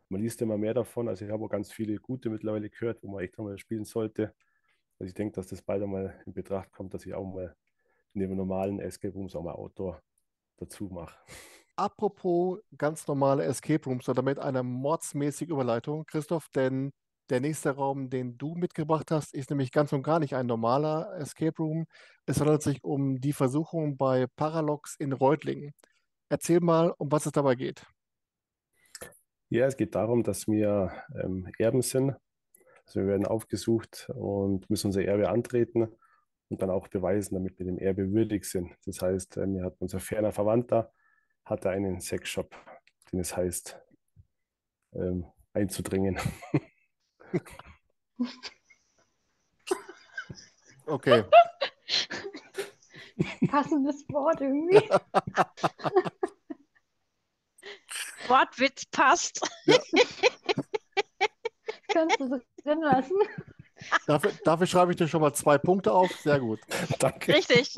[0.09, 1.07] Man liest immer mehr davon.
[1.07, 4.35] Also ich habe auch ganz viele gute mittlerweile gehört, wo man echt nochmal spielen sollte.
[4.99, 7.55] Also ich denke, dass das bald einmal in Betracht kommt, dass ich auch mal
[8.11, 10.03] neben normalen Escape Rooms auch mal Outdoor
[10.57, 11.17] dazu mache.
[11.75, 16.91] Apropos ganz normale Escape Rooms, oder mit einer mordsmäßigen Überleitung, Christoph, denn
[17.29, 21.15] der nächste Raum, den du mitgebracht hast, ist nämlich ganz und gar nicht ein normaler
[21.17, 21.85] Escape Room.
[22.25, 25.71] Es handelt sich um die Versuchung bei Paralox in Reutlingen.
[26.29, 27.85] Erzähl mal, um was es dabei geht.
[29.49, 30.91] Ja, es geht darum, dass wir
[31.23, 32.15] ähm, Erben sind.
[32.85, 35.87] Also wir werden aufgesucht und müssen unser Erbe antreten
[36.49, 38.75] und dann auch beweisen, damit wir dem Erbe würdig sind.
[38.85, 40.91] Das heißt, ähm, hat unser ferner Verwandter
[41.45, 42.55] hatte einen Sexshop,
[43.11, 43.79] den es heißt,
[44.93, 46.17] ähm, einzudringen.
[50.85, 51.23] Okay.
[53.47, 54.77] Passendes Wort irgendwie.
[58.27, 59.39] Wortwitz passt.
[61.87, 63.15] Kannst du es drin lassen?
[64.07, 66.11] Dafür, dafür schreibe ich dir schon mal zwei Punkte auf.
[66.17, 66.59] Sehr gut.
[66.99, 67.33] Danke.
[67.33, 67.75] Richtig.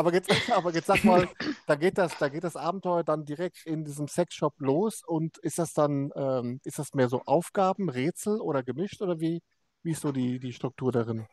[0.00, 1.28] Aber jetzt, aber jetzt sag mal,
[1.66, 5.58] da geht das, da geht das Abenteuer dann direkt in diesem Sexshop los und ist
[5.58, 9.42] das dann, ähm, ist das mehr so Aufgaben, Rätsel oder gemischt oder wie,
[9.82, 11.26] wie ist so die, die Struktur darin?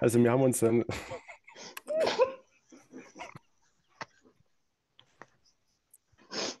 [0.00, 0.84] Also wir haben uns dann,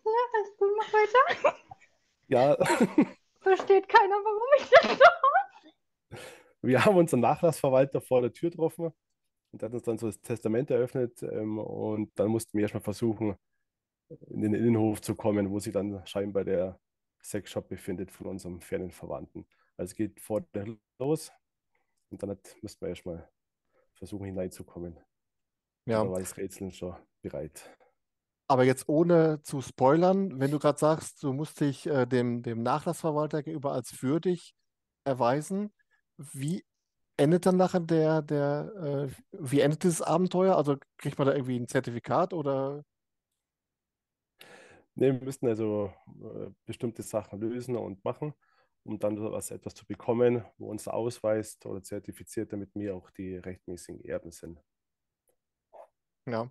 [0.04, 1.56] Ja, alles gut, mach weiter.
[2.28, 2.56] ja,
[3.42, 6.18] Versteht keiner, warum ich das so.
[6.62, 8.92] wir haben unseren Nachlassverwalter vor der Tür getroffen
[9.52, 13.36] und hat uns dann so das Testament eröffnet ähm, und dann mussten wir erstmal versuchen,
[14.28, 16.78] in den Innenhof zu kommen, wo sich dann scheinbar der
[17.22, 19.46] Sexshop befindet von unserem fernen Verwandten.
[19.76, 20.66] Also es geht vor der
[20.98, 21.30] los
[22.10, 23.28] und dann hat, müssten wir erstmal
[23.94, 24.98] versuchen hineinzukommen.
[25.86, 26.04] Ja.
[26.04, 27.70] Da war das Rätsel schon bereit.
[28.48, 32.62] Aber jetzt ohne zu spoilern, wenn du gerade sagst, du musst dich äh, dem, dem
[32.62, 34.54] Nachlassverwalter gegenüber als würdig
[35.04, 35.72] erweisen,
[36.16, 36.64] wie
[37.16, 40.56] endet dann nachher der, der, äh, wie endet dieses Abenteuer?
[40.56, 42.84] Also kriegt man da irgendwie ein Zertifikat oder?
[44.94, 48.34] Nee, wir müssten also äh, bestimmte Sachen lösen und machen,
[48.84, 53.36] um dann was, etwas zu bekommen, wo uns ausweist oder zertifiziert, damit wir auch die
[53.36, 54.60] rechtmäßigen Erben sind.
[56.26, 56.50] Ja.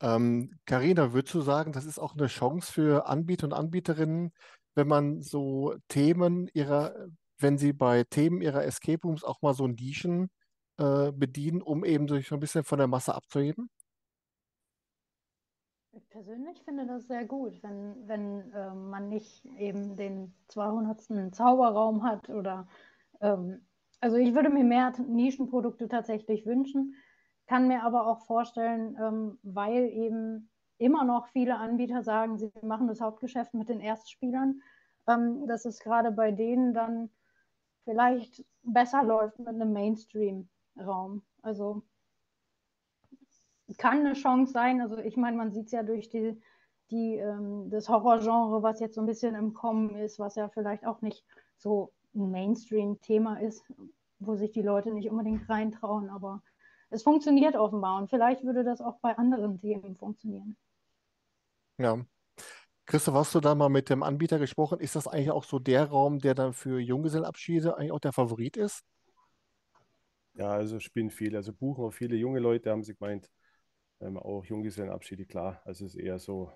[0.00, 4.32] Ähm, Carina, würdest du sagen, das ist auch eine Chance für Anbieter und Anbieterinnen,
[4.74, 9.66] wenn man so Themen ihrer, wenn sie bei Themen ihrer Escape Rooms auch mal so
[9.66, 10.30] Nischen
[10.78, 13.70] äh, bedienen, um eben sich so ein bisschen von der Masse abzuheben?
[15.92, 21.34] Ich persönlich finde das sehr gut, wenn, wenn ähm, man nicht eben den 200.
[21.34, 22.66] Zauberraum hat oder
[23.20, 23.64] ähm,
[24.00, 26.94] also ich würde mir mehr Nischenprodukte tatsächlich wünschen,
[27.46, 32.88] kann mir aber auch vorstellen, ähm, weil eben immer noch viele Anbieter sagen, sie machen
[32.88, 34.60] das Hauptgeschäft mit den Erstspielern,
[35.08, 37.10] ähm, dass es gerade bei denen dann
[37.84, 41.22] vielleicht besser läuft mit einem Mainstream-Raum.
[41.42, 41.82] Also
[43.84, 44.80] kann eine Chance sein.
[44.80, 46.40] Also ich meine, man sieht es ja durch die,
[46.90, 50.86] die, ähm, das Horrorgenre, was jetzt so ein bisschen im Kommen ist, was ja vielleicht
[50.86, 51.24] auch nicht
[51.56, 53.64] so ein Mainstream-Thema ist,
[54.18, 56.42] wo sich die Leute nicht unbedingt reintrauen, aber
[56.90, 60.56] es funktioniert offenbar und vielleicht würde das auch bei anderen Themen funktionieren.
[61.78, 61.98] Ja.
[62.86, 64.78] Christoph, hast du da mal mit dem Anbieter gesprochen?
[64.78, 68.56] Ist das eigentlich auch so der Raum, der dann für Junggesellenabschiede eigentlich auch der Favorit
[68.56, 68.84] ist?
[70.34, 73.30] Ja, also spielen viele, also buchen auch viele junge Leute, haben sie gemeint,
[74.00, 75.62] ähm, auch Junggesellenabschiede, klar.
[75.64, 76.52] Also es ist eher so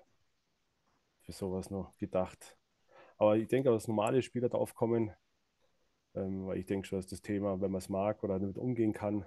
[1.21, 2.57] für sowas noch gedacht.
[3.17, 5.11] Aber ich denke, dass normale Spieler drauf kommen,
[6.13, 8.93] ähm, weil ich denke schon, dass das Thema, wenn man es mag oder damit umgehen
[8.93, 9.25] kann,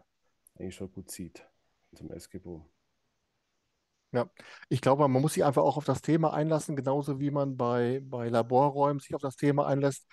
[0.57, 1.49] eigentlich schon gut sieht
[1.95, 2.11] zum
[2.45, 2.69] Room.
[4.13, 4.27] Ja,
[4.69, 8.01] ich glaube, man muss sich einfach auch auf das Thema einlassen, genauso wie man bei,
[8.05, 10.07] bei Laborräumen sich auf das Thema einlässt.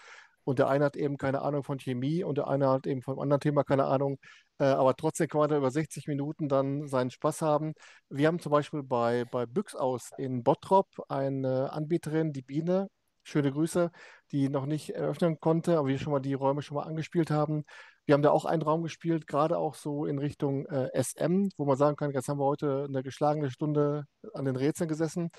[0.46, 3.20] Und der eine hat eben keine Ahnung von Chemie und der eine hat eben vom
[3.20, 4.18] anderen Thema keine Ahnung.
[4.58, 7.74] Äh, aber trotzdem kann man da über 60 Minuten dann seinen Spaß haben.
[8.10, 12.88] Wir haben zum Beispiel bei, bei Büchsaus in Bottrop eine Anbieterin, die Biene,
[13.30, 13.92] schöne Grüße,
[14.32, 17.64] die noch nicht eröffnen konnte, aber wir schon mal die Räume schon mal angespielt haben.
[18.06, 21.66] Wir haben da auch einen Raum gespielt, gerade auch so in Richtung äh, SM, wo
[21.66, 25.30] man sagen kann, jetzt haben wir heute eine geschlagene Stunde an den Rätseln gesessen.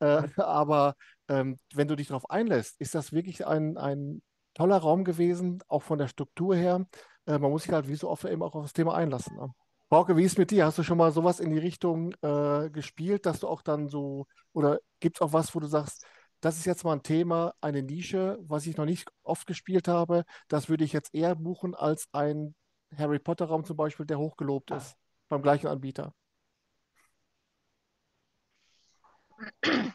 [0.00, 0.94] Äh, aber
[1.28, 4.22] ähm, wenn du dich darauf einlässt, ist das wirklich ein, ein
[4.54, 6.86] toller Raum gewesen, auch von der Struktur her.
[7.26, 9.36] Äh, man muss sich halt wie so oft eben auch auf das Thema einlassen.
[9.36, 9.48] Ne?
[9.88, 10.66] Frauke, wie ist mit dir?
[10.66, 14.26] Hast du schon mal sowas in die Richtung äh, gespielt, dass du auch dann so,
[14.52, 16.04] oder gibt es auch was, wo du sagst,
[16.40, 20.24] das ist jetzt mal ein Thema, eine Nische, was ich noch nicht oft gespielt habe.
[20.48, 22.54] Das würde ich jetzt eher buchen als ein
[22.96, 24.96] Harry Potter-Raum zum Beispiel, der hochgelobt ist,
[25.28, 26.14] beim gleichen Anbieter.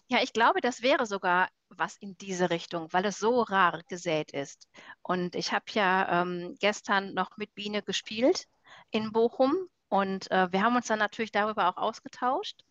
[0.08, 4.32] Ja, ich glaube, das wäre sogar was in diese Richtung, weil es so rar gesät
[4.32, 4.69] ist.
[5.01, 8.47] Und ich habe ja ähm, gestern noch mit Biene gespielt
[8.91, 9.53] in Bochum
[9.89, 12.63] und äh, wir haben uns dann natürlich darüber auch ausgetauscht.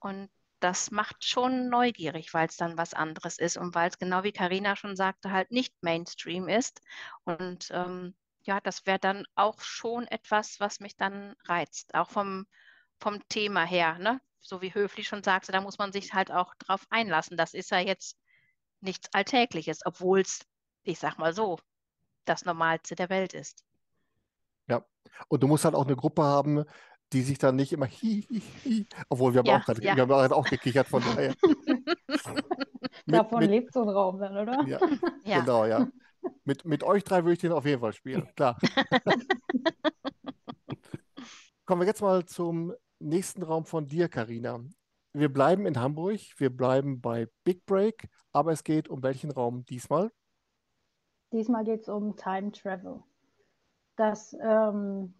[0.00, 0.28] Und
[0.60, 4.32] das macht schon neugierig, weil es dann was anderes ist und weil es genau wie
[4.32, 6.80] Karina schon sagte, halt nicht Mainstream ist.
[7.24, 12.46] Und ähm, ja, das wäre dann auch schon etwas, was mich dann reizt, auch vom,
[12.98, 13.98] vom Thema her.
[13.98, 14.20] Ne?
[14.40, 17.36] So wie Höfli schon sagte, da muss man sich halt auch drauf einlassen.
[17.36, 18.18] Das ist ja jetzt
[18.80, 20.40] nichts Alltägliches, obwohl es,
[20.82, 21.58] ich sag mal so,
[22.24, 23.64] das Normalste der Welt ist.
[24.68, 24.84] Ja,
[25.28, 26.64] und du musst halt auch eine Gruppe haben,
[27.12, 29.96] die sich dann nicht immer hi, hi, hi, obwohl wir haben, Ja, auch, grad, ja.
[29.96, 31.34] wir haben auch gekichert von daher.
[33.06, 34.62] Mit- Davon mit- lebt so ein Raum dann, oder?
[34.66, 34.78] Ja,
[35.24, 35.40] Ja.
[35.40, 35.88] genau, ja.
[36.44, 38.58] Mit, mit euch drei würde ich den auf jeden Fall spielen, klar.
[41.64, 44.60] Kommen wir jetzt mal zum nächsten Raum von dir, Karina.
[45.12, 49.64] Wir bleiben in Hamburg, wir bleiben bei Big Break, aber es geht um welchen Raum
[49.64, 50.10] diesmal?
[51.32, 53.02] Diesmal geht es um Time Travel.
[53.96, 55.14] Das, ähm,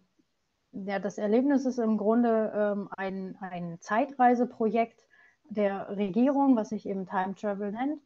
[0.71, 5.07] ja, das Erlebnis ist im Grunde ähm, ein, ein Zeitreiseprojekt
[5.45, 8.01] der Regierung, was sich eben Time Travel nennt.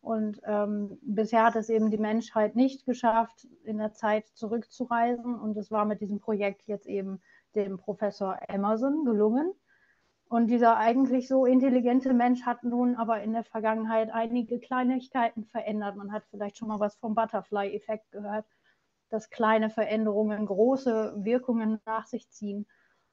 [0.00, 5.34] Und ähm, bisher hat es eben die Menschheit nicht geschafft, in der Zeit zurückzureisen.
[5.34, 7.20] Und es war mit diesem Projekt jetzt eben
[7.54, 9.52] dem Professor Emerson gelungen.
[10.28, 15.96] Und dieser eigentlich so intelligente Mensch hat nun aber in der Vergangenheit einige Kleinigkeiten verändert.
[15.96, 18.44] Man hat vielleicht schon mal was vom Butterfly-Effekt gehört,
[19.10, 22.66] dass kleine Veränderungen große Wirkungen nach sich ziehen.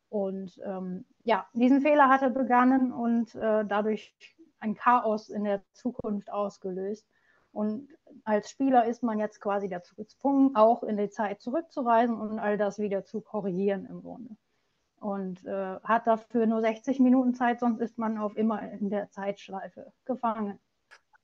[0.10, 4.16] Und ähm, ja, diesen Fehler hat er begangen und äh, dadurch
[4.60, 7.08] ein Chaos in der Zukunft ausgelöst.
[7.52, 7.90] Und
[8.24, 12.58] als Spieler ist man jetzt quasi dazu gezwungen, auch in die Zeit zurückzureisen und all
[12.58, 14.36] das wieder zu korrigieren im Grunde
[15.06, 19.10] und äh, hat dafür nur 60 Minuten Zeit, sonst ist man auf immer in der
[19.12, 20.60] Zeitschleife gefangen.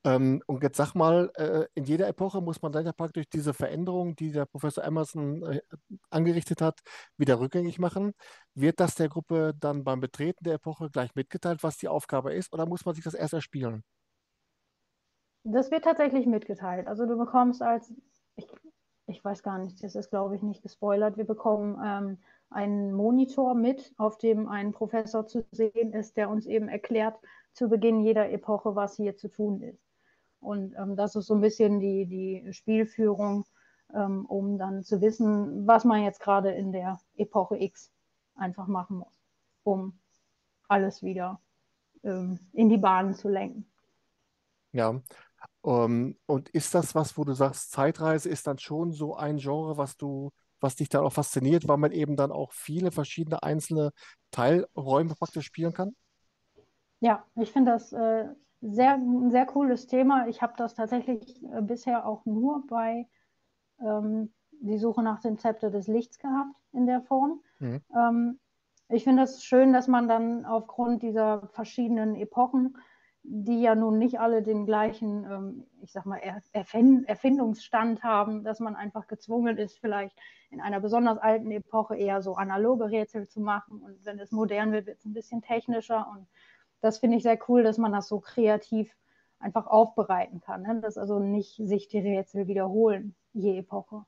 [0.04, 3.54] Ähm, und jetzt sag mal, äh, in jeder Epoche muss man dann ja praktisch diese
[3.54, 5.62] Veränderung, die der Professor Emerson äh,
[6.10, 6.80] angerichtet hat,
[7.18, 8.14] wieder rückgängig machen.
[8.56, 12.52] Wird das der Gruppe dann beim Betreten der Epoche gleich mitgeteilt, was die Aufgabe ist,
[12.52, 13.84] oder muss man sich das erst erspielen?
[15.44, 16.88] Das wird tatsächlich mitgeteilt.
[16.88, 17.94] Also du bekommst als,
[18.36, 18.48] ich,
[19.08, 22.18] ich weiß gar nicht, das ist glaube ich nicht gespoilert, wir bekommen ähm,
[22.50, 27.20] einen Monitor mit, auf dem ein Professor zu sehen ist, der uns eben erklärt
[27.54, 29.91] zu Beginn jeder Epoche, was hier zu tun ist.
[30.42, 33.46] Und ähm, das ist so ein bisschen die, die Spielführung,
[33.94, 37.92] ähm, um dann zu wissen, was man jetzt gerade in der Epoche X
[38.36, 39.22] einfach machen muss,
[39.64, 40.00] um
[40.68, 41.40] alles wieder
[42.04, 43.66] ähm, in die Bahnen zu lenken.
[44.72, 45.00] Ja.
[45.64, 49.78] Ähm, und ist das was, wo du sagst, Zeitreise ist dann schon so ein Genre,
[49.78, 53.92] was du, was dich dann auch fasziniert, weil man eben dann auch viele verschiedene einzelne
[54.32, 55.96] Teilräume praktisch spielen kann?
[57.00, 58.26] Ja, ich finde das äh,
[58.62, 60.28] sehr, ein sehr cooles Thema.
[60.28, 63.08] Ich habe das tatsächlich äh, bisher auch nur bei
[63.80, 67.42] ähm, die Suche nach dem Zepter des Lichts gehabt in der Form.
[67.60, 67.82] Mhm.
[67.96, 68.40] Ähm,
[68.90, 72.78] ich finde es das schön, dass man dann aufgrund dieser verschiedenen Epochen,
[73.24, 78.44] die ja nun nicht alle den gleichen, ähm, ich sag mal, er Erfind Erfindungsstand haben,
[78.44, 80.18] dass man einfach gezwungen ist, vielleicht
[80.50, 83.82] in einer besonders alten Epoche eher so analoge Rätsel zu machen.
[83.82, 86.08] Und wenn es modern wird, wird es ein bisschen technischer.
[86.12, 86.28] Und
[86.82, 88.96] das finde ich sehr cool, dass man das so kreativ
[89.40, 90.64] einfach aufbereiten kann.
[90.64, 90.82] Ne?
[90.82, 94.06] Dass also nicht sich die Rätsel wiederholen, je Epoche.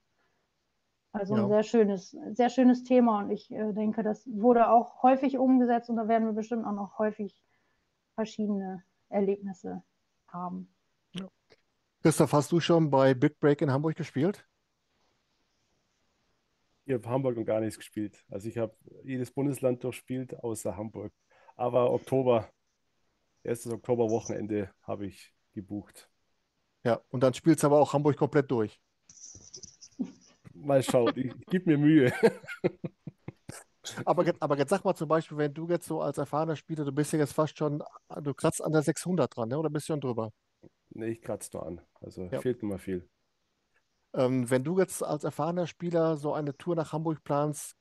[1.11, 1.43] Also Ja.
[1.43, 5.89] ein sehr schönes, sehr schönes Thema und ich äh, denke, das wurde auch häufig umgesetzt
[5.89, 7.43] und da werden wir bestimmt auch noch häufig
[8.15, 9.83] verschiedene Erlebnisse
[10.27, 10.73] haben.
[12.01, 14.45] Christoph, hast du schon bei Big Break in Hamburg gespielt?
[16.85, 18.25] Ich habe Hamburg noch gar nichts gespielt.
[18.29, 21.13] Also ich habe jedes Bundesland durchspielt, außer Hamburg.
[21.55, 22.49] Aber Oktober,
[23.43, 26.09] erstes Oktoberwochenende habe ich gebucht.
[26.85, 28.79] Ja, und dann spielst du aber auch Hamburg komplett durch.
[30.53, 32.13] Mal schauen, ich, ich gebe mir Mühe.
[34.05, 36.85] Aber, jetzt- aber jetzt sag mal zum Beispiel, wenn du jetzt so als erfahrener Spieler,
[36.85, 37.83] du bist ja jetzt fast schon,
[38.21, 39.57] du kratzt an der 600 dran, ne?
[39.59, 40.31] oder bist du schon drüber?
[40.91, 41.81] Nee, ich kratze nur an.
[42.01, 42.39] Also Ja.
[42.41, 43.07] fehlt mir mal viel.
[44.13, 47.75] Ähm, wenn du jetzt als erfahrener Spieler so eine Tour nach Hamburg planst,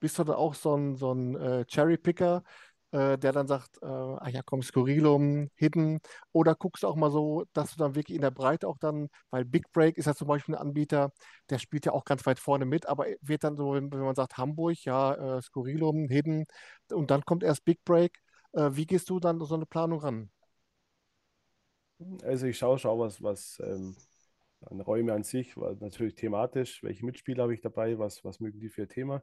[0.00, 2.44] bist du dann auch so ein, so ein äh, Cherry-Picker,
[2.92, 6.00] äh, der dann sagt, äh, ah ja, komm, Skurrilum, Hidden,
[6.32, 9.08] oder guckst du auch mal so, dass du dann wirklich in der Breite auch dann,
[9.30, 11.12] weil Big Break ist ja zum Beispiel ein Anbieter,
[11.50, 14.38] der spielt ja auch ganz weit vorne mit, aber wird dann so, wenn, man sagt
[14.38, 16.46] Hamburg, ja, äh, Skurrilum, Hidden,
[16.92, 18.18] und dann kommt erst Big Break,
[18.52, 20.30] äh, wie gehst du dann so eine Planung ran?
[22.24, 23.96] Also ich schaue schon, was, was ähm,
[24.62, 28.68] an Räume an sich, natürlich thematisch, welche Mitspieler habe ich dabei, was, was mögen die
[28.70, 29.22] für ein Thema.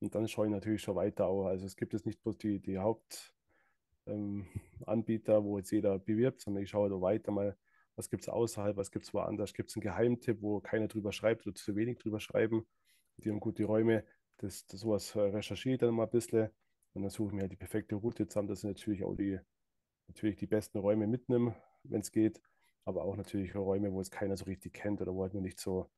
[0.00, 1.46] Und dann schaue ich natürlich schon weiter auch.
[1.46, 6.62] Also es gibt jetzt nicht bloß die, die Hauptanbieter, ähm, wo jetzt jeder bewirbt, sondern
[6.62, 7.56] ich schaue da weiter mal,
[7.96, 11.12] was gibt es außerhalb, was gibt es woanders, gibt es einen Geheimtipp, wo keiner drüber
[11.12, 12.66] schreibt oder zu wenig drüber schreiben.
[13.18, 14.04] Die haben gute Räume,
[14.38, 16.48] das, das sowas äh, recherchiere ich dann mal ein bisschen
[16.94, 19.38] und dann suche ich mir halt die perfekte Route zusammen, dass ich natürlich auch die,
[20.08, 22.40] natürlich die besten Räume mitnehme, wenn es geht,
[22.84, 25.60] aber auch natürlich Räume, wo es keiner so richtig kennt oder wo halt nur nicht
[25.60, 25.90] so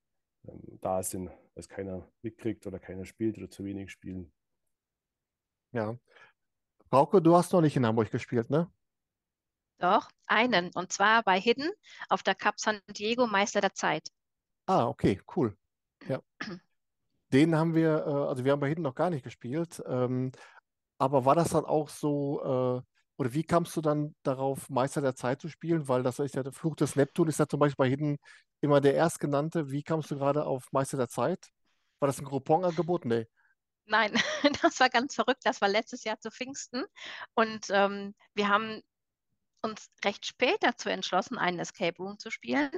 [0.48, 4.32] ähm, da sind, weil es keiner mitkriegt oder keiner spielt oder zu wenig spielen.
[5.72, 5.96] Ja.
[6.90, 8.70] Frauke, du hast noch nicht in Hamburg gespielt, ne?
[9.78, 10.70] Doch, einen.
[10.74, 11.70] Und zwar bei Hidden
[12.08, 14.08] auf der Cup San Diego Meister der Zeit.
[14.66, 15.56] Ah, okay, cool.
[16.06, 16.20] Ja.
[17.32, 19.82] Den haben wir, äh, also wir haben bei Hidden noch gar nicht gespielt.
[19.86, 20.32] Ähm,
[20.98, 22.91] aber war das dann auch so, äh,
[23.22, 25.86] oder wie kamst du dann darauf, Meister der Zeit zu spielen?
[25.86, 28.18] Weil das ist ja der Fluch des Neptun, ist ja zum Beispiel bei Hidden
[28.60, 29.70] immer der Erstgenannte.
[29.70, 31.50] Wie kamst du gerade auf Meister der Zeit?
[32.00, 33.04] War das ein Groupon-Angebot?
[33.04, 33.28] Nee.
[33.84, 34.12] Nein,
[34.62, 35.42] das war ganz verrückt.
[35.44, 36.84] Das war letztes Jahr zu Pfingsten.
[37.34, 38.82] Und ähm, wir haben
[39.60, 42.72] uns recht spät dazu entschlossen, einen Escape Room zu spielen.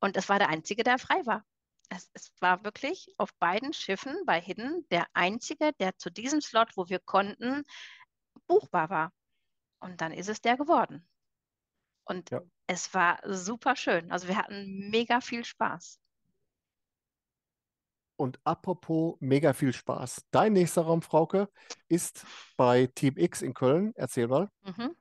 [0.00, 1.44] Und es war der einzige, der frei war.
[1.90, 6.74] Es, es, war wirklich auf beiden Schiffen bei Hidden der einzige, der zu diesem Slot,
[6.74, 7.64] wo wir konnten,
[8.46, 9.12] buchbar war.
[9.84, 11.06] Und dann ist es der geworden.
[12.04, 12.40] Und ja.
[12.66, 14.10] es war super schön.
[14.10, 16.00] Also wir hatten mega viel Spaß.
[18.16, 20.24] Und apropos mega viel Spaß.
[20.30, 21.50] Dein nächster Raum, Frauke,
[21.88, 22.24] ist
[22.56, 23.92] bei Team X in Köln.
[23.94, 24.50] Erzähl mal.
[24.62, 24.96] Mhm.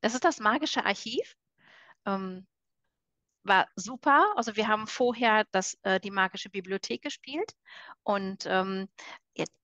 [0.00, 1.36] Das ist das magische Archiv.
[2.06, 2.46] Ähm,
[3.42, 4.32] war super.
[4.36, 7.52] Also wir haben vorher das, äh, die magische Bibliothek gespielt
[8.04, 8.88] und ähm,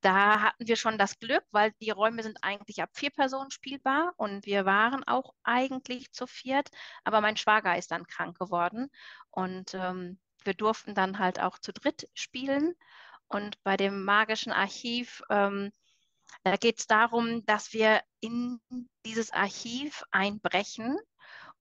[0.01, 4.15] da hatten wir schon das Glück, weil die Räume sind eigentlich ab vier Personen spielbar
[4.17, 6.69] und wir waren auch eigentlich zu viert,
[7.05, 8.91] aber mein Schwager ist dann krank geworden
[9.31, 12.75] und ähm, wir durften dann halt auch zu dritt spielen
[13.29, 15.73] und bei dem magischen Archiv ähm,
[16.43, 18.61] da geht es darum, dass wir in
[19.07, 20.99] dieses Archiv einbrechen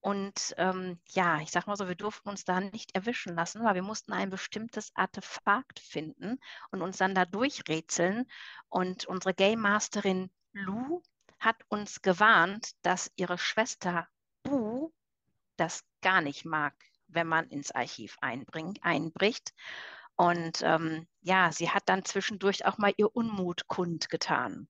[0.04, 3.76] und ähm, ja, ich sag mal so, wir durften uns da nicht erwischen lassen, weil
[3.76, 6.40] wir mussten ein bestimmtes Artefakt finden
[6.72, 8.30] und uns dann da durchrätseln.
[8.68, 11.02] Und unsere Game Masterin Lou
[11.40, 14.10] hat uns gewarnt, dass ihre Schwester
[14.44, 14.92] Bu
[15.56, 16.74] das gar nicht mag,
[17.08, 19.54] wenn man ins Archiv einbricht.
[20.18, 24.68] Und ähm, ja, sie hat dann zwischendurch auch mal ihr Unmut kundgetan.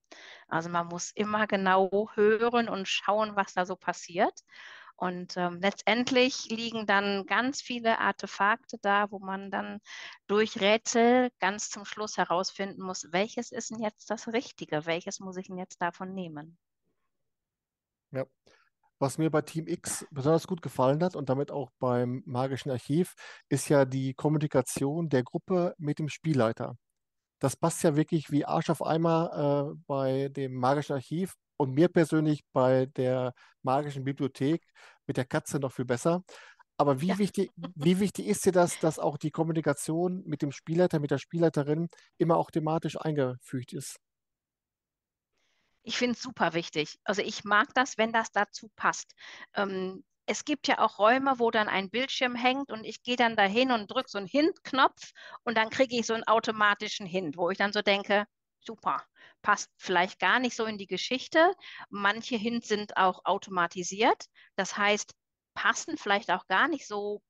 [0.48, 4.44] Also man muss immer genau hören und schauen, was da so passiert.
[4.96, 9.80] Und ähm, letztendlich liegen dann ganz viele Artefakte da, wo man dann
[10.28, 15.38] durch Rätsel ganz zum Schluss herausfinden muss, welches ist denn jetzt das Richtige, welches muss
[15.38, 16.58] ich denn jetzt davon nehmen.
[18.12, 18.26] Ja.
[19.00, 23.16] Was mir bei Team X besonders gut gefallen hat und damit auch beim Magischen Archiv,
[23.50, 26.78] ist ja die Kommunikation der Gruppe mit dem Spielleiter.
[27.44, 31.90] Das passt ja wirklich wie Arsch auf Eimer äh, bei dem Magischen Archiv und mir
[31.90, 34.64] persönlich bei der magischen Bibliothek
[35.08, 36.24] mit der Katze noch viel besser.
[36.78, 37.18] Aber wie, ja.
[37.18, 41.18] wichtig, wie wichtig ist dir das, dass auch die Kommunikation mit dem Spielleiter, mit der
[41.18, 44.00] Spielleiterin immer auch thematisch eingefügt ist?
[45.82, 46.98] Ich finde es super wichtig.
[47.04, 49.16] Also ich mag das, wenn das dazu passt.
[49.54, 53.36] Ähm, es gibt ja auch Räume, wo dann ein Bildschirm hängt und ich gehe dann
[53.36, 55.12] dahin und drücke so einen Hint-Knopf
[55.44, 58.26] und dann kriege ich so einen automatischen Hint, wo ich dann so denke,
[58.60, 59.04] super,
[59.42, 61.54] passt vielleicht gar nicht so in die Geschichte.
[61.90, 64.26] Manche Hints sind auch automatisiert.
[64.56, 65.14] Das heißt,
[65.54, 67.22] passen vielleicht auch gar nicht so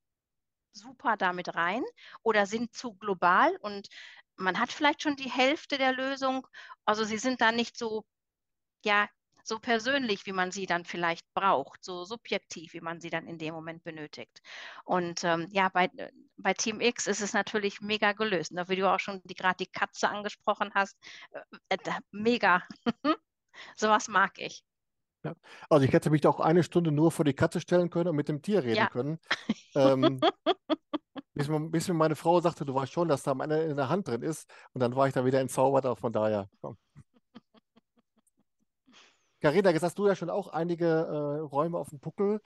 [0.74, 1.84] super damit rein
[2.24, 3.88] oder sind zu global und
[4.36, 6.48] man hat vielleicht schon die Hälfte der Lösung.
[6.86, 8.06] Also sie sind da nicht so,
[8.86, 9.10] ja,
[9.44, 13.38] so persönlich, wie man sie dann vielleicht braucht, so subjektiv, wie man sie dann in
[13.38, 14.42] dem Moment benötigt.
[14.86, 15.90] Und ähm, ja, bei,
[16.38, 18.52] bei Team X ist es natürlich mega gelöst.
[18.52, 20.98] Und wie du auch schon gerade die Katze angesprochen hast,
[21.70, 22.64] äh, äh, mega.
[23.76, 24.64] Sowas mag ich.
[25.24, 25.36] Ja.
[25.70, 28.28] Also ich hätte mich auch eine Stunde nur vor die Katze stellen können und mit
[28.28, 28.88] dem Tier reden ja.
[28.88, 29.20] können.
[29.76, 30.22] Ähm,
[31.34, 33.90] bis, bis, mir meine Frau sagte, du weißt schon, dass da am Ende in der
[33.90, 34.48] Hand drin ist.
[34.74, 36.48] Und dann war ich da wieder entzaubert, auch von daher.
[36.62, 36.78] Komm.
[39.44, 42.40] Carina, jetzt hast du ja schon auch einige äh, Räume auf dem Puckel.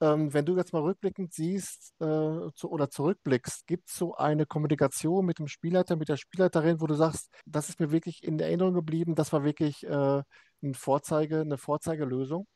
[0.00, 4.46] Ähm, wenn du jetzt mal rückblickend siehst äh, zu, oder zurückblickst, gibt es so eine
[4.46, 8.40] Kommunikation mit dem Spielleiter, mit der Spielleiterin, wo du sagst, das ist mir wirklich in
[8.40, 10.22] Erinnerung geblieben, das war wirklich äh,
[10.62, 12.48] ein Vorzeige, eine Vorzeigelösung?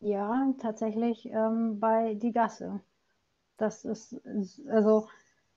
[0.00, 2.82] Ja, tatsächlich ähm, bei Die Gasse.
[3.56, 5.08] Das ist, ist also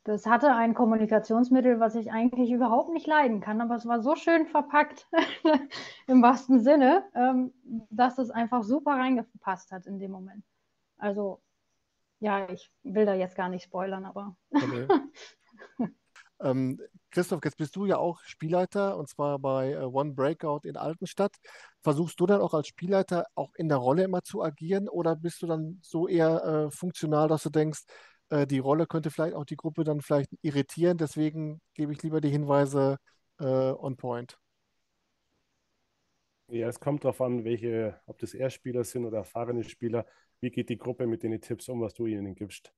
[0.03, 4.15] das hatte ein Kommunikationsmittel, was ich eigentlich überhaupt nicht leiden kann, aber es war so
[4.15, 5.07] schön verpackt
[6.07, 7.53] im wahrsten Sinne, ähm,
[7.89, 10.43] dass es einfach super reingepasst hat in dem Moment.
[10.97, 11.41] Also
[12.19, 14.35] ja, ich will da jetzt gar nicht spoilern, aber.
[14.51, 14.87] Okay.
[16.39, 16.79] ähm,
[17.09, 21.35] Christoph, jetzt bist du ja auch Spielleiter und zwar bei äh, One Breakout in Altenstadt.
[21.81, 25.41] Versuchst du dann auch als Spielleiter auch in der Rolle immer zu agieren oder bist
[25.41, 27.81] du dann so eher äh, funktional, dass du denkst,
[28.31, 32.21] äh, die Rolle könnte vielleicht auch die Gruppe dann vielleicht irritieren, deswegen gebe ich lieber
[32.21, 32.97] die Hinweise
[33.39, 34.37] äh, on point?
[36.47, 40.05] Ja, es kommt darauf an, welche, ob das Erstspieler sind oder erfahrene Spieler
[40.41, 42.73] wie geht die Gruppe mit den Tipps um, was du ihnen gibst.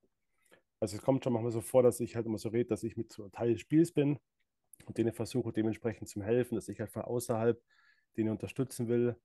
[0.80, 2.98] Also es kommt schon manchmal so vor, dass ich halt immer so rede, dass ich
[2.98, 4.20] mit Teil des Spiels bin
[4.86, 7.62] und denen versuche dementsprechend zu helfen, dass ich halt von außerhalb
[8.18, 9.16] denen unterstützen will.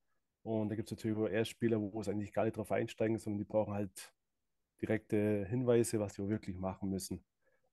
[0.43, 3.39] Und da gibt es natürlich auch Erstspieler, wo es eigentlich gar nicht drauf einsteigen, sondern
[3.39, 4.13] die brauchen halt
[4.81, 7.23] direkte Hinweise, was sie wirklich machen müssen.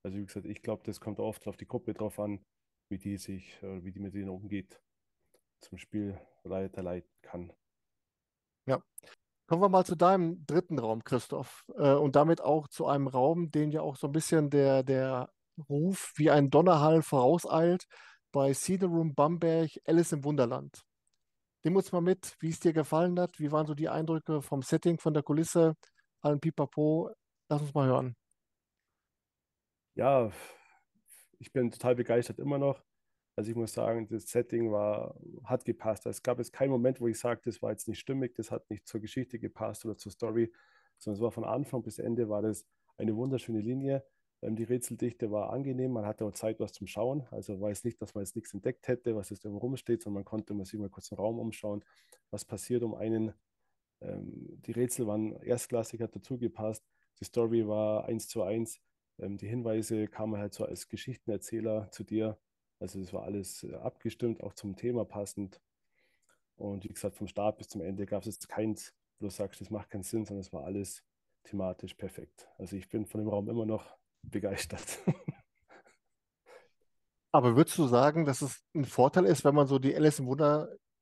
[0.02, 2.44] Also wie gesagt, ich glaube, das kommt oft auf die Gruppe drauf an,
[2.88, 4.80] wie die sich, wie die mit denen umgeht,
[5.60, 7.52] zum Spielleiter leiten kann.
[8.66, 8.82] Ja,
[9.48, 13.52] Kommen wir mal zu deinem dritten Raum, Christoph, äh, und damit auch zu einem Raum,
[13.52, 15.30] den ja auch so ein bisschen der, der
[15.68, 17.86] Ruf wie ein Donnerhall vorauseilt
[18.32, 20.82] bei Cedar Room Bamberg, Alice im Wunderland.
[21.62, 23.38] Nimm uns mal mit, wie es dir gefallen hat.
[23.38, 25.74] Wie waren so die Eindrücke vom Setting, von der Kulisse,
[26.26, 27.10] allen Pipapo?
[27.48, 28.16] Lass uns mal hören.
[29.94, 30.30] Ja,
[31.38, 32.82] ich bin total begeistert immer noch.
[33.36, 35.14] Also ich muss sagen, das Setting war,
[35.44, 36.06] hat gepasst.
[36.06, 38.68] Es gab jetzt keinen Moment, wo ich sage, das war jetzt nicht stimmig, das hat
[38.70, 40.52] nicht zur Geschichte gepasst oder zur Story,
[40.98, 42.66] sondern es war von Anfang bis Ende war das
[42.96, 44.04] eine wunderschöne Linie.
[44.42, 47.26] Ähm, die Rätseldichte war angenehm, man hatte auch Zeit, was zum Schauen.
[47.30, 50.22] Also war es nicht, dass man jetzt nichts entdeckt hätte, was jetzt irgendwo rumsteht, sondern
[50.22, 51.84] man konnte sich mal kurz im Raum umschauen,
[52.30, 53.34] was passiert um einen.
[54.06, 56.84] Ähm, die Rätsel waren erstklassig, hat dazu gepasst.
[57.20, 58.80] Die Story war eins zu eins.
[59.18, 62.38] Ähm, die Hinweise kamen halt so als Geschichtenerzähler zu dir
[62.78, 65.60] also das war alles äh, abgestimmt, auch zum Thema passend.
[66.56, 69.60] Und wie gesagt, vom Start bis zum Ende gab es jetzt keins, wo du sagst,
[69.60, 71.02] das macht keinen Sinn, sondern es war alles
[71.44, 72.48] thematisch perfekt.
[72.58, 74.98] Also ich bin von dem Raum immer noch begeistert.
[77.32, 80.28] Aber würdest du sagen, dass es ein Vorteil ist, wenn man so die Alice im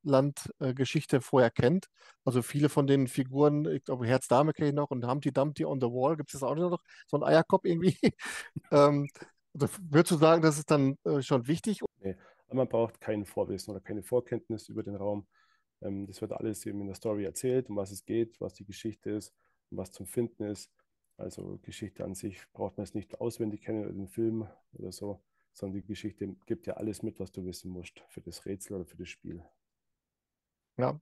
[0.04, 1.88] Wunderland-Geschichte vorher kennt?
[2.24, 5.64] Also viele von den Figuren, ich glaube, Herz Dame kenne ich noch und Humpty Dumpty
[5.64, 7.96] on the Wall, gibt es auch noch so ein Eierkopf irgendwie.
[8.70, 9.08] ähm,
[9.54, 11.80] also würdest du sagen, das ist dann äh, schon wichtig?
[12.00, 12.16] Nee,
[12.52, 15.26] man braucht kein Vorwissen oder keine Vorkenntnis über den Raum.
[15.80, 18.64] Ähm, das wird alles eben in der Story erzählt, um was es geht, was die
[18.64, 19.34] Geschichte ist
[19.70, 20.70] und was zum Finden ist.
[21.16, 25.22] Also Geschichte an sich braucht man es nicht auswendig kennen oder den Film oder so,
[25.52, 28.84] sondern die Geschichte gibt ja alles mit, was du wissen musst für das Rätsel oder
[28.84, 29.44] für das Spiel.
[30.76, 30.98] Ja,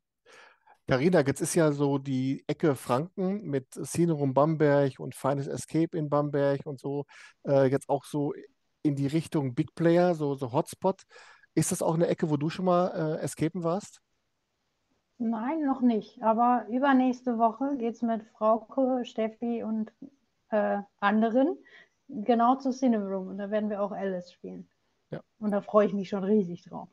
[0.88, 6.10] Carina, jetzt ist ja so die Ecke Franken mit Cinerum Bamberg und Feines Escape in
[6.10, 7.06] Bamberg und so
[7.46, 8.34] äh, jetzt auch so
[8.82, 11.02] in die Richtung Big Player, so, so Hotspot.
[11.54, 14.00] Ist das auch eine Ecke, wo du schon mal äh, escapen warst?
[15.18, 16.20] Nein, noch nicht.
[16.22, 19.92] Aber übernächste Woche geht es mit Frauke, Steffi und
[20.50, 21.56] äh, anderen
[22.08, 23.28] genau zu Cineroom.
[23.28, 24.68] Und da werden wir auch Alice spielen.
[25.10, 25.20] Ja.
[25.38, 26.88] Und da freue ich mich schon riesig drauf.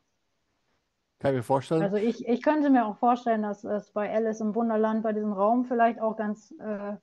[1.20, 1.82] Kann ich mir vorstellen.
[1.82, 5.34] Also ich, ich könnte mir auch vorstellen, dass es bei Alice im Wunderland, bei diesem
[5.34, 6.96] Raum vielleicht auch ganz äh,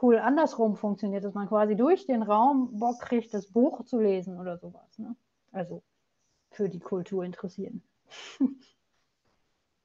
[0.00, 4.38] cool andersrum funktioniert, dass man quasi durch den Raum Bock kriegt, das Buch zu lesen
[4.38, 4.98] oder sowas.
[4.98, 5.16] Ne?
[5.52, 5.82] Also
[6.50, 7.82] für die Kultur interessieren.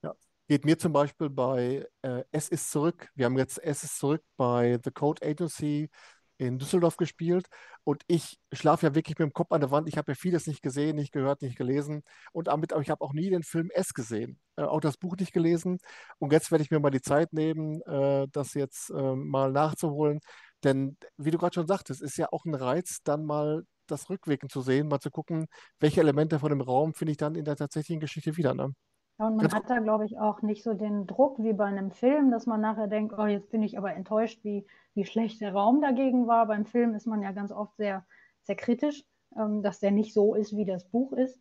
[0.03, 0.13] ja,
[0.49, 3.09] geht mir zum Beispiel bei äh, Es ist zurück.
[3.15, 5.89] Wir haben jetzt Es ist zurück bei The Code Agency
[6.37, 7.47] in Düsseldorf gespielt
[7.83, 9.87] und ich schlafe ja wirklich mit dem Kopf an der Wand.
[9.87, 13.01] Ich habe ja vieles nicht gesehen, nicht gehört, nicht gelesen und damit, aber ich habe
[13.01, 15.79] auch nie den Film S gesehen, äh, auch das Buch nicht gelesen
[16.19, 20.19] und jetzt werde ich mir mal die Zeit nehmen, äh, das jetzt äh, mal nachzuholen,
[20.63, 24.49] denn wie du gerade schon sagtest, ist ja auch ein Reiz, dann mal das Rückwirken
[24.49, 25.47] zu sehen, mal zu gucken,
[25.79, 28.53] welche Elemente von dem Raum finde ich dann in der tatsächlichen Geschichte wieder.
[28.55, 28.73] Ne?
[29.17, 31.91] Ja, und man hat da, glaube ich, auch nicht so den Druck wie bei einem
[31.91, 35.53] Film, dass man nachher denkt, oh, jetzt bin ich aber enttäuscht, wie, wie schlecht der
[35.53, 36.47] Raum dagegen war.
[36.47, 38.05] Beim Film ist man ja ganz oft sehr,
[38.43, 39.05] sehr kritisch,
[39.37, 41.39] ähm, dass der nicht so ist, wie das Buch ist.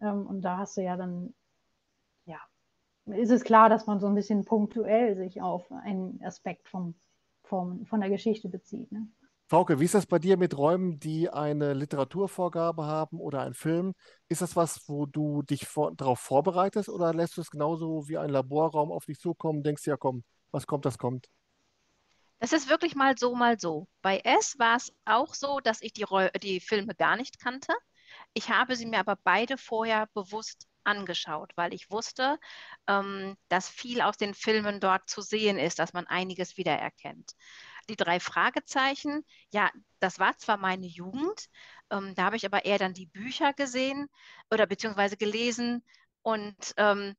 [0.00, 1.34] Ähm, und da hast du ja dann,
[2.24, 2.38] ja,
[3.06, 6.94] ist es klar, dass man so ein bisschen punktuell sich auf einen Aspekt vom,
[7.42, 8.90] vom, von der Geschichte bezieht.
[8.90, 9.06] Ne?
[9.52, 13.92] Frauke, wie ist das bei dir mit Räumen, die eine Literaturvorgabe haben oder einen Film?
[14.30, 18.16] Ist das was, wo du dich vor, darauf vorbereitest oder lässt du es genauso wie
[18.16, 21.28] ein Laborraum auf dich zukommen, denkst ja komm, was kommt, das kommt?
[22.38, 23.88] Das ist wirklich mal so, mal so.
[24.00, 26.06] Bei S war es auch so, dass ich die,
[26.42, 27.74] die Filme gar nicht kannte.
[28.32, 32.38] Ich habe sie mir aber beide vorher bewusst angeschaut, weil ich wusste,
[32.86, 37.34] ähm, dass viel aus den Filmen dort zu sehen ist, dass man einiges wiedererkennt
[37.88, 39.70] die drei Fragezeichen, ja,
[40.00, 41.48] das war zwar meine Jugend,
[41.90, 44.08] ähm, da habe ich aber eher dann die Bücher gesehen
[44.50, 45.84] oder beziehungsweise gelesen
[46.22, 47.14] und ähm,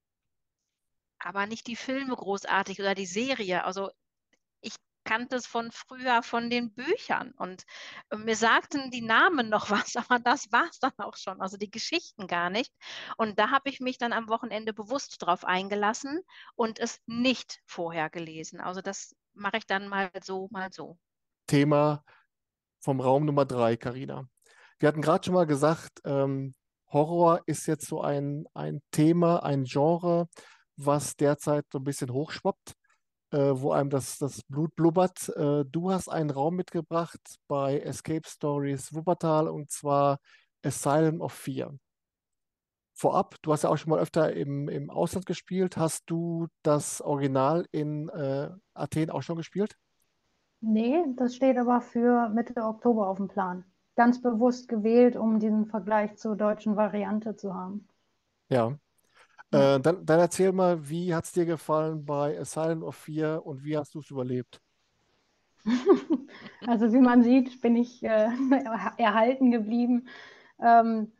[1.20, 3.64] aber nicht die Filme großartig oder die Serie.
[3.64, 3.92] Also
[4.62, 7.64] ich kannte es von früher von den Büchern und
[8.10, 11.58] äh, mir sagten die Namen noch was, aber das war es dann auch schon, also
[11.58, 12.74] die Geschichten gar nicht.
[13.18, 16.22] Und da habe ich mich dann am Wochenende bewusst drauf eingelassen
[16.56, 18.60] und es nicht vorher gelesen.
[18.62, 20.98] Also das mache ich dann mal so, mal so.
[21.48, 22.04] Thema
[22.80, 24.28] vom Raum Nummer drei, Karina.
[24.80, 26.54] Wir hatten gerade schon mal gesagt, ähm,
[26.92, 30.28] Horror ist jetzt so ein, ein Thema, ein Genre,
[30.76, 32.74] was derzeit so ein bisschen hochschwappt,
[33.32, 35.30] äh, wo einem das, das Blut blubbert.
[35.30, 40.20] Äh, du hast einen Raum mitgebracht bei Escape Stories Wuppertal und zwar
[40.64, 41.74] Asylum of Fear.
[42.94, 45.78] Vorab, du hast ja auch schon mal öfter im, im Ausland gespielt.
[45.78, 49.76] Hast du das Original in äh, Athen auch schon gespielt?
[50.62, 53.66] Nee, das steht aber für Mitte Oktober auf dem Plan.
[53.96, 57.88] Ganz bewusst gewählt, um diesen Vergleich zur deutschen Variante zu haben.
[58.50, 58.78] Ja.
[59.52, 63.64] Äh, dann, dann erzähl mal, wie hat es dir gefallen bei Asylum of Fear und
[63.64, 64.62] wie hast du es überlebt?
[66.66, 68.30] Also wie man sieht, bin ich äh,
[68.98, 70.08] erhalten geblieben.
[70.60, 71.12] Ähm,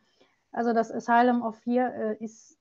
[0.54, 2.58] also das Asylum of Fear äh, ist,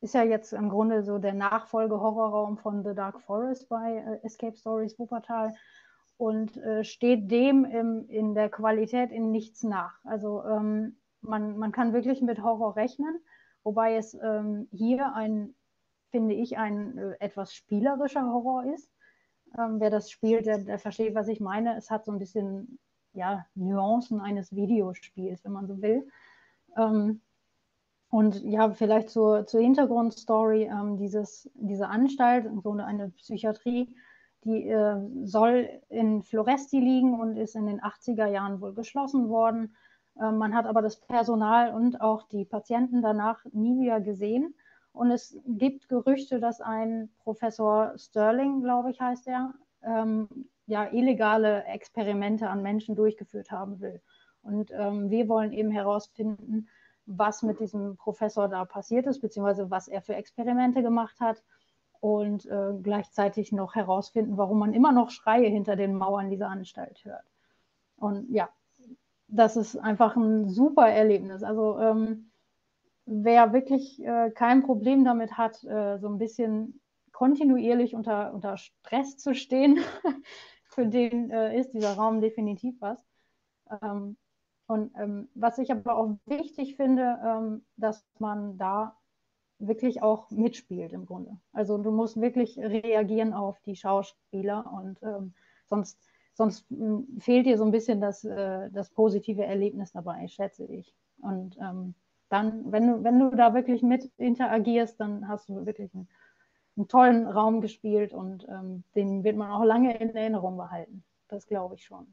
[0.00, 4.56] ist ja jetzt im Grunde so der Nachfolge-Horrorraum von The Dark Forest bei äh, Escape
[4.56, 5.54] Stories Wuppertal
[6.18, 9.98] und äh, steht dem im, in der Qualität in nichts nach.
[10.04, 13.18] Also ähm, man, man kann wirklich mit Horror rechnen,
[13.64, 15.54] wobei es ähm, hier ein,
[16.10, 18.90] finde ich, ein äh, etwas spielerischer Horror ist.
[19.58, 21.76] Ähm, wer das spielt, der, der versteht, was ich meine.
[21.76, 22.78] Es hat so ein bisschen
[23.12, 26.06] ja, Nuancen eines Videospiels, wenn man so will.
[26.76, 27.20] Ähm,
[28.10, 33.94] und ja, vielleicht zur, zur Hintergrundstory, ähm, dieses, diese Anstalt, so eine Psychiatrie,
[34.44, 39.74] die äh, soll in Floresti liegen und ist in den 80er Jahren wohl geschlossen worden.
[40.20, 44.54] Äh, man hat aber das Personal und auch die Patienten danach nie wieder gesehen.
[44.92, 49.52] Und es gibt Gerüchte, dass ein Professor Sterling, glaube ich, heißt er,
[49.82, 50.28] ähm,
[50.66, 54.00] ja, illegale Experimente an Menschen durchgeführt haben will.
[54.46, 56.68] Und ähm, wir wollen eben herausfinden,
[57.06, 61.42] was mit diesem Professor da passiert ist, beziehungsweise was er für Experimente gemacht hat
[62.00, 67.04] und äh, gleichzeitig noch herausfinden, warum man immer noch Schreie hinter den Mauern dieser Anstalt
[67.04, 67.24] hört.
[67.96, 68.48] Und ja,
[69.28, 71.42] das ist einfach ein super Erlebnis.
[71.42, 72.30] Also ähm,
[73.06, 76.80] wer wirklich äh, kein Problem damit hat, äh, so ein bisschen
[77.12, 79.78] kontinuierlich unter, unter Stress zu stehen,
[80.64, 83.02] für den äh, ist dieser Raum definitiv was.
[83.82, 84.16] Ähm,
[84.66, 88.96] und ähm, was ich aber auch wichtig finde, ähm, dass man da
[89.58, 91.38] wirklich auch mitspielt im Grunde.
[91.52, 95.34] Also du musst wirklich reagieren auf die Schauspieler und ähm,
[95.66, 95.98] sonst,
[96.34, 100.94] sonst hm, fehlt dir so ein bisschen das, äh, das positive Erlebnis dabei, schätze ich.
[101.20, 101.94] Und ähm,
[102.28, 106.08] dann, wenn du, wenn du da wirklich mit interagierst, dann hast du wirklich einen,
[106.76, 111.04] einen tollen Raum gespielt und ähm, den wird man auch lange in Erinnerung behalten.
[111.28, 112.12] Das glaube ich schon.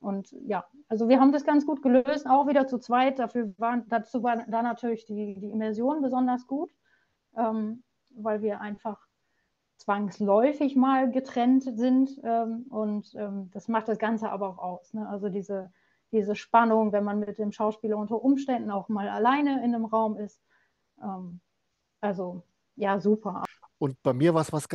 [0.00, 3.18] Und ja, also wir haben das ganz gut gelöst, auch wieder zu zweit.
[3.18, 6.70] Dafür war, dazu war da natürlich die, die Immersion besonders gut,
[7.36, 7.82] ähm,
[8.14, 9.00] weil wir einfach
[9.76, 12.10] zwangsläufig mal getrennt sind.
[12.22, 14.94] Ähm, und ähm, das macht das Ganze aber auch aus.
[14.94, 15.08] Ne?
[15.08, 15.72] Also diese,
[16.12, 20.16] diese Spannung, wenn man mit dem Schauspieler unter Umständen auch mal alleine in einem Raum
[20.16, 20.40] ist.
[21.02, 21.40] Ähm,
[22.00, 22.42] also
[22.76, 23.44] ja, super.
[23.78, 24.66] Und bei mir war es was,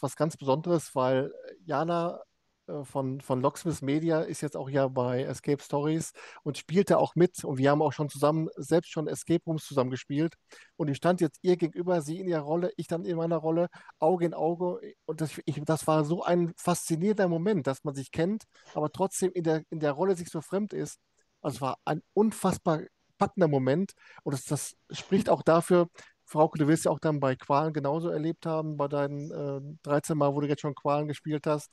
[0.00, 1.32] was, ganz Besonderes, weil
[1.64, 2.20] Jana
[2.84, 6.12] von, von Locksmith Media ist jetzt auch ja bei Escape Stories
[6.42, 7.44] und spielte auch mit.
[7.44, 10.34] Und wir haben auch schon zusammen, selbst schon Escape Rooms zusammen gespielt.
[10.76, 13.68] Und ich stand jetzt ihr gegenüber, sie in ihrer Rolle, ich dann in meiner Rolle,
[13.98, 14.80] Auge in Auge.
[15.04, 18.44] Und das, ich, das war so ein faszinierender Moment, dass man sich kennt,
[18.74, 20.98] aber trotzdem in der, in der Rolle sich so fremd ist.
[21.42, 22.80] Also es war ein unfassbar
[23.18, 23.92] packender Moment.
[24.24, 25.88] Und das, das spricht auch dafür,
[26.24, 30.18] Frauke, du wirst ja auch dann bei Qualen genauso erlebt haben, bei deinen äh, 13
[30.18, 31.70] Mal, wo du jetzt schon Qualen gespielt hast.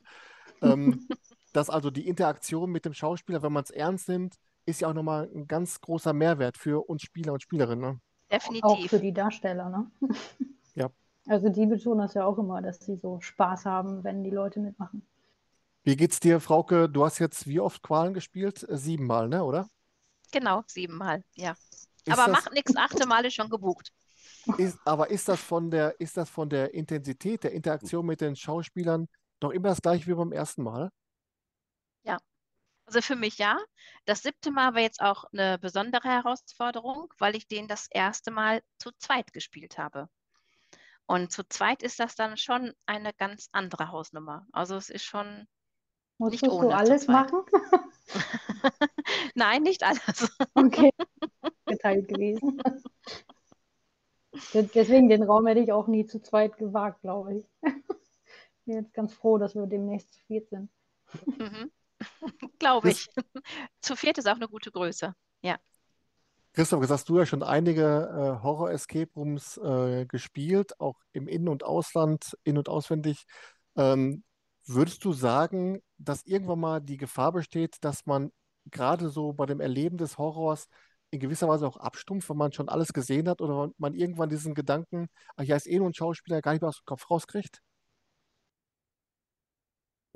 [0.64, 1.07] Ähm,
[1.53, 4.36] dass also die Interaktion mit dem Schauspieler, wenn man es ernst nimmt,
[4.66, 7.91] ist ja auch nochmal ein ganz großer Mehrwert für uns Spieler und Spielerinnen.
[7.93, 7.99] Ne?
[8.32, 8.64] Definitiv.
[8.64, 9.91] Auch für die Darsteller, ne?
[10.76, 10.89] Ja.
[11.28, 14.59] Also die betonen das ja auch immer, dass sie so Spaß haben, wenn die Leute
[14.59, 15.05] mitmachen.
[15.84, 16.89] Wie geht's dir, Frauke?
[16.89, 18.68] Du hast jetzt wie oft Qualen gespielt?
[18.68, 19.68] Äh, siebenmal, ne, oder?
[20.32, 21.51] Genau, siebenmal, ja.
[21.51, 23.93] Ist aber das, macht nichts, achte Male schon gebucht.
[24.57, 28.36] Ist, aber ist das von der, ist das von der Intensität der Interaktion mit den
[28.36, 29.07] Schauspielern
[29.44, 30.89] noch immer das gleiche wie beim ersten Mal?
[32.04, 32.18] Ja.
[32.86, 33.58] Also für mich ja.
[34.06, 38.62] Das siebte Mal war jetzt auch eine besondere Herausforderung, weil ich den das erste Mal
[38.78, 40.10] zu zweit gespielt habe.
[41.06, 44.48] Und zu zweit ist das dann schon eine ganz andere Hausnummer.
[44.52, 45.48] Also es ist schon
[46.18, 47.39] Musstest nicht ohne du alles machen?
[49.36, 50.32] Nein, nicht alles.
[50.56, 50.91] Okay,
[51.66, 52.62] geteilt gewesen.
[54.54, 57.46] Deswegen den Raum hätte ich auch nie zu zweit gewagt, glaube ich.
[58.66, 60.70] Bin jetzt ganz froh, dass wir demnächst zu viert sind.
[61.26, 61.72] Mhm.
[62.59, 63.09] Glaube ich.
[63.82, 65.14] zu viert ist auch eine gute Größe.
[65.41, 65.57] Ja.
[66.53, 71.49] Christoph, jetzt hast du ja schon einige äh, Horror-Escape Rooms äh, gespielt, auch im In-
[71.49, 73.26] und Ausland, in- und auswendig.
[73.76, 74.24] Ähm,
[74.66, 78.32] würdest du sagen, dass irgendwann mal die Gefahr besteht, dass man
[78.66, 80.68] gerade so bei dem Erleben des Horrors
[81.09, 84.53] in gewisser Weise auch abstumpft, wenn man schon alles gesehen hat oder man irgendwann diesen
[84.53, 87.61] Gedanken, ach ja, ist eh nur ein Schauspieler, gar nicht mehr aus dem Kopf rauskriegt?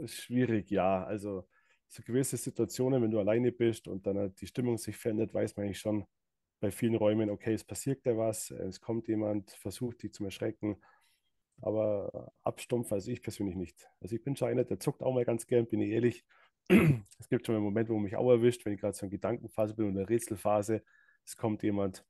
[0.06, 1.04] Schwierig, ja.
[1.04, 1.48] Also
[1.88, 5.56] so gewisse Situationen, wenn du alleine bist und dann halt die Stimmung sich verändert, weiß
[5.56, 6.06] man eigentlich schon
[6.60, 10.78] bei vielen Räumen, okay, es passiert da was, es kommt jemand, versucht dich zu erschrecken.
[11.62, 13.90] Aber abstumpfen, also ich persönlich nicht.
[14.00, 16.26] Also ich bin schon einer, der zuckt auch mal ganz gern, bin ich ehrlich.
[17.20, 19.76] Es gibt schon einen Moment, wo mich auch erwischt, wenn ich gerade so in Gedankenphase
[19.76, 20.84] bin oder Rätselphase.
[21.26, 22.06] Es kommt jemand.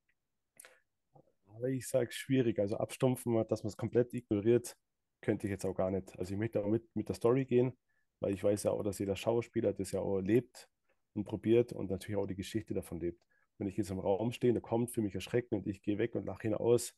[1.47, 2.59] Aber ich sage schwierig.
[2.59, 4.75] Also abstumpfen, dass man es komplett ignoriert,
[5.21, 6.17] könnte ich jetzt auch gar nicht.
[6.17, 7.77] Also ich möchte auch mit, mit der Story gehen,
[8.19, 10.69] weil ich weiß ja auch, dass jeder Schauspieler das ja auch lebt
[11.13, 13.21] und probiert und natürlich auch die Geschichte davon lebt.
[13.57, 16.15] Wenn ich jetzt im Raum stehe, da kommt für mich Erschrecken und ich gehe weg
[16.15, 16.93] und lache hinaus,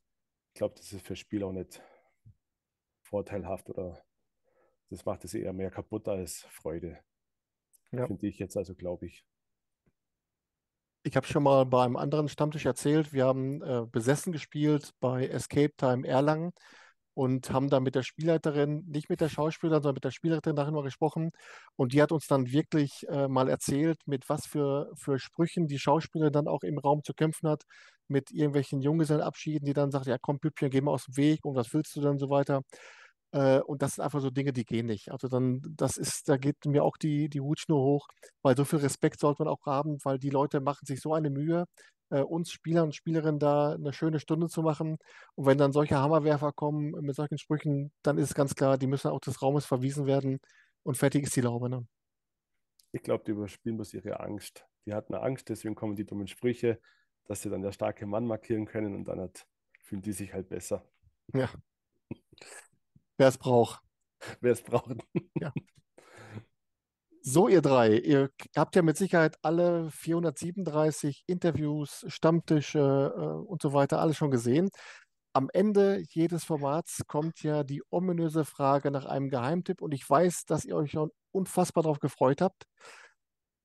[0.53, 1.81] ich glaube, das ist für das Spiel auch nicht
[3.03, 4.03] vorteilhaft oder
[4.89, 6.99] das macht es eher mehr kaputt als Freude.
[7.91, 8.07] Ja.
[8.07, 9.25] Finde ich jetzt also, glaube ich.
[11.03, 15.27] Ich habe schon mal bei einem anderen Stammtisch erzählt, wir haben äh, besessen gespielt bei
[15.27, 16.51] Escape Time Erlangen
[17.13, 20.83] und haben da mit der Spielleiterin, nicht mit der Schauspielerin, sondern mit der Spielleiterin darüber
[20.83, 21.31] gesprochen.
[21.75, 25.79] Und die hat uns dann wirklich äh, mal erzählt, mit was für, für Sprüchen die
[25.79, 27.63] Schauspielerin dann auch im Raum zu kämpfen hat,
[28.07, 31.55] mit irgendwelchen Junggesellenabschieden, die dann sagt, ja komm Püppchen, geh mal aus dem Weg und
[31.55, 32.63] was willst du denn so weiter.
[33.31, 35.11] Äh, und das sind einfach so Dinge, die gehen nicht.
[35.11, 38.07] Also dann, das ist, da geht mir auch die, die Hutschnur hoch,
[38.41, 41.29] weil so viel Respekt sollte man auch haben, weil die Leute machen sich so eine
[41.29, 41.65] Mühe,
[42.09, 44.97] äh, uns Spieler und Spielerinnen da eine schöne Stunde zu machen.
[45.35, 48.87] Und wenn dann solche Hammerwerfer kommen mit solchen Sprüchen, dann ist es ganz klar, die
[48.87, 50.39] müssen auch des Raumes verwiesen werden
[50.83, 51.69] und fertig ist die Laube.
[51.69, 51.87] Ne?
[52.91, 54.65] Ich glaube, die überspielen bloß ihre Angst.
[54.85, 56.79] Die hatten Angst, deswegen kommen die dummen Sprüche,
[57.25, 59.45] dass sie dann der starke Mann markieren können und dann hat,
[59.83, 60.83] fühlen die sich halt besser.
[61.33, 61.49] Ja.
[63.19, 63.81] Wer es braucht.
[64.39, 64.95] Wer es braucht.
[65.41, 65.51] Ja.
[67.21, 73.73] So, ihr drei, ihr habt ja mit Sicherheit alle 437 Interviews, Stammtische äh, und so
[73.73, 74.69] weiter alles schon gesehen.
[75.33, 80.45] Am Ende jedes Formats kommt ja die ominöse Frage nach einem Geheimtipp und ich weiß,
[80.45, 82.63] dass ihr euch schon unfassbar darauf gefreut habt.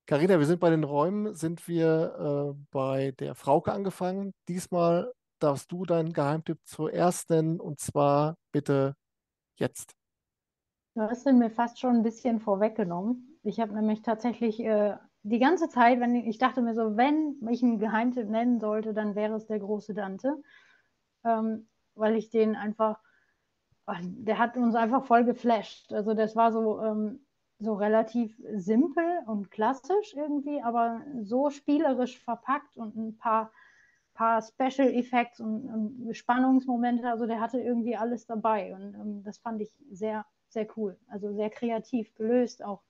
[0.06, 4.34] Carina, wir sind bei den Räumen, sind wir äh, bei der Frauke angefangen.
[4.48, 8.96] Diesmal darfst du deinen Geheimtipp zuerst nennen und zwar bitte
[9.60, 9.94] jetzt.
[10.94, 13.38] Du hast ihn mir fast schon ein bisschen vorweggenommen.
[13.42, 17.36] Ich habe nämlich tatsächlich äh, die ganze Zeit, wenn ich, ich, dachte mir so, wenn
[17.50, 20.40] ich einen Geheimtipp nennen sollte, dann wäre es der große Dante,
[21.24, 23.00] ähm, weil ich den einfach,
[23.86, 25.92] ach, der hat uns einfach voll geflasht.
[25.92, 27.24] Also das war so, ähm,
[27.58, 33.50] so relativ simpel und klassisch irgendwie, aber so spielerisch verpackt und ein paar,
[34.14, 37.08] paar Special Effects und, und Spannungsmomente.
[37.08, 40.96] Also der hatte irgendwie alles dabei und ähm, das fand ich sehr, sehr cool.
[41.08, 42.82] Also sehr kreativ gelöst, auch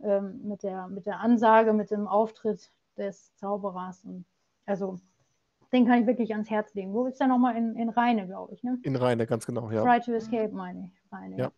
[0.00, 4.04] ähm, mit, der, mit der Ansage, mit dem Auftritt des Zauberers.
[4.04, 4.24] Und
[4.66, 4.98] also
[5.72, 6.94] den kann ich wirklich ans Herz legen.
[6.94, 7.56] Wo ist der nochmal?
[7.56, 8.62] In, in Rheine, glaube ich.
[8.62, 8.78] Ne?
[8.82, 9.82] In Rheine, ganz genau, ja.
[9.82, 11.12] Try to Escape, meine ich.
[11.12, 11.52] Rheine, ja.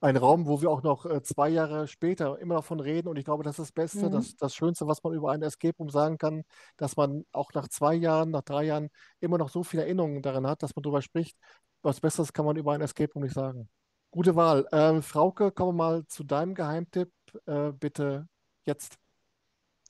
[0.00, 3.08] Ein Raum, wo wir auch noch äh, zwei Jahre später immer noch von reden.
[3.08, 4.12] Und ich glaube, das ist das Beste, mhm.
[4.12, 6.44] das, das Schönste, was man über ein Escape Room sagen kann,
[6.76, 8.90] dass man auch nach zwei Jahren, nach drei Jahren
[9.20, 11.36] immer noch so viele Erinnerungen daran hat, dass man darüber spricht.
[11.82, 13.68] Was Besseres kann man über ein Escape Room nicht sagen.
[14.10, 14.66] Gute Wahl.
[14.72, 17.10] Ähm, Frauke, kommen wir mal zu deinem Geheimtipp.
[17.46, 18.28] Äh, bitte
[18.64, 18.96] jetzt.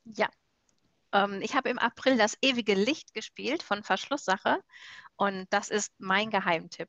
[0.05, 0.29] Ja.
[1.13, 4.61] Ähm, ich habe im April das ewige Licht gespielt von Verschlusssache
[5.17, 6.89] und das ist mein Geheimtipp.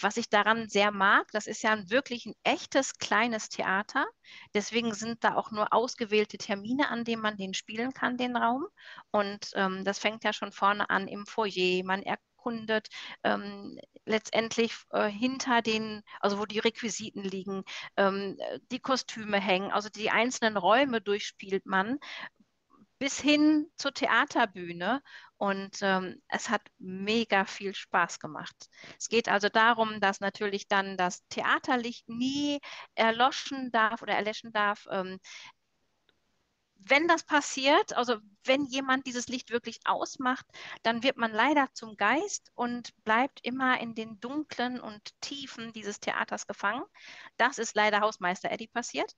[0.00, 4.06] Was ich daran sehr mag, das ist ja ein wirklich ein echtes kleines Theater.
[4.54, 8.66] Deswegen sind da auch nur ausgewählte Termine, an denen man den spielen kann, den Raum.
[9.10, 11.82] Und ähm, das fängt ja schon vorne an im Foyer.
[11.84, 12.88] Man erkundet
[13.24, 17.64] ähm, letztendlich äh, hinter den, also wo die Requisiten liegen,
[17.96, 18.38] ähm,
[18.70, 21.98] die Kostüme hängen, also die einzelnen Räume durchspielt man
[22.98, 25.02] bis hin zur Theaterbühne
[25.36, 28.56] und ähm, es hat mega viel Spaß gemacht.
[28.98, 32.58] Es geht also darum, dass natürlich dann das Theaterlicht nie
[32.94, 34.86] erloschen darf oder erlöschen darf.
[34.90, 35.18] Ähm,
[36.88, 40.46] wenn das passiert, also wenn jemand dieses Licht wirklich ausmacht,
[40.82, 45.98] dann wird man leider zum Geist und bleibt immer in den dunklen und Tiefen dieses
[46.00, 46.84] Theaters gefangen.
[47.36, 49.12] Das ist leider Hausmeister Eddie passiert.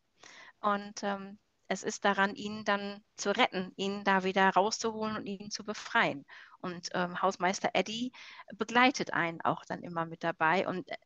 [0.60, 1.38] Und ähm,
[1.68, 6.24] es ist daran, ihn dann zu retten, ihn da wieder rauszuholen und ihn zu befreien.
[6.60, 8.12] Und ähm, Hausmeister Eddie
[8.56, 10.66] begleitet einen auch dann immer mit dabei.
[10.66, 10.96] Und äh,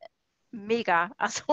[0.51, 1.11] mega.
[1.17, 1.43] Also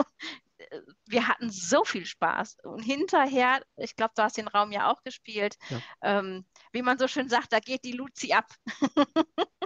[0.59, 2.59] äh, wir hatten so viel Spaß.
[2.63, 5.81] Und hinterher, ich glaube, du hast den Raum ja auch gespielt, ja.
[6.03, 8.47] Ähm, wie man so schön sagt, da geht die Luzi ab.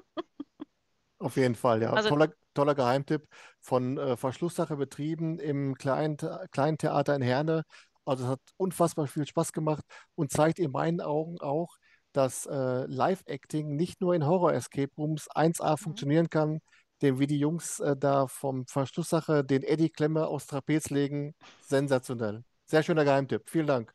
[1.18, 1.92] Auf jeden Fall, ja.
[1.92, 3.28] Also, toller, toller Geheimtipp
[3.60, 6.16] von äh, Verschlusssache betrieben im kleinen,
[6.50, 7.64] kleinen Theater in Herne.
[8.04, 9.84] Also es hat unfassbar viel Spaß gemacht
[10.14, 11.76] und zeigt in meinen Augen auch,
[12.12, 15.76] dass äh, Live-Acting nicht nur in Horror-Escape Rooms 1A mhm.
[15.78, 16.60] funktionieren kann,
[17.02, 21.34] dem wie die Jungs äh, da vom Verschlusssache den Eddie Klemmer aus Trapez legen.
[21.62, 22.44] Sensationell.
[22.66, 23.50] Sehr schöner Geheimtipp.
[23.50, 23.92] Vielen Dank.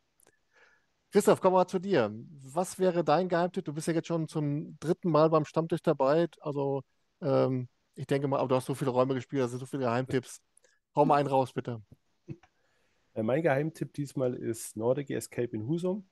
[1.12, 2.12] Christoph, komm mal zu dir.
[2.44, 3.66] Was wäre dein Geheimtipp?
[3.66, 6.28] Du bist ja jetzt schon zum dritten Mal beim Stammtisch dabei.
[6.42, 6.84] Also
[7.22, 10.40] ähm, ich denke mal, aber du hast so viele Räume gespielt, also so viele Geheimtipps.
[10.96, 11.82] Hau mal einen raus, bitte.
[13.20, 16.08] Äh, mein Geheimtipp diesmal ist Nordic Escape in Husum.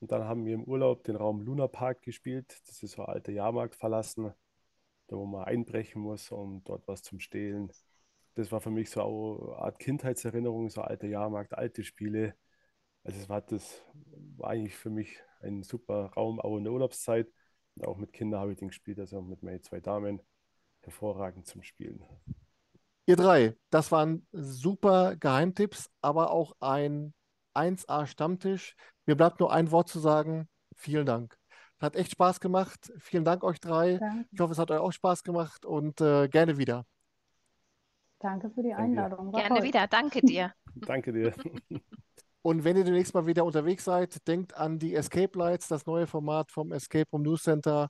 [0.00, 2.60] Und dann haben wir im Urlaub den Raum Luna Park gespielt.
[2.66, 4.32] Das ist so ein alter Jahrmarkt verlassen,
[5.08, 7.72] da wo man einbrechen muss, um dort was zum Stehlen.
[8.36, 12.36] Das war für mich so eine Art Kindheitserinnerung, so alter Jahrmarkt, alte Spiele.
[13.04, 13.82] Also es war das
[14.36, 17.28] war eigentlich für mich ein super Raum, auch in der Urlaubszeit.
[17.74, 20.22] Und auch mit Kindern habe ich den gespielt, also mit meinen zwei Damen.
[20.82, 22.04] Hervorragend zum Spielen.
[23.08, 27.14] Ihr drei, das waren super Geheimtipps, aber auch ein
[27.54, 28.76] 1A Stammtisch.
[29.06, 30.46] Mir bleibt nur ein Wort zu sagen.
[30.76, 31.34] Vielen Dank.
[31.80, 32.92] Hat echt Spaß gemacht.
[32.98, 33.96] Vielen Dank euch drei.
[33.96, 34.26] Danke.
[34.30, 36.84] Ich hoffe, es hat euch auch Spaß gemacht und äh, gerne wieder.
[38.18, 39.32] Danke für die Einladung.
[39.32, 39.64] War gerne toll.
[39.68, 39.86] wieder.
[39.86, 40.52] Danke dir.
[40.74, 41.32] Danke dir.
[42.42, 46.06] Und wenn ihr demnächst mal wieder unterwegs seid, denkt an die Escape Lights, das neue
[46.06, 47.88] Format vom Escape Room News Center.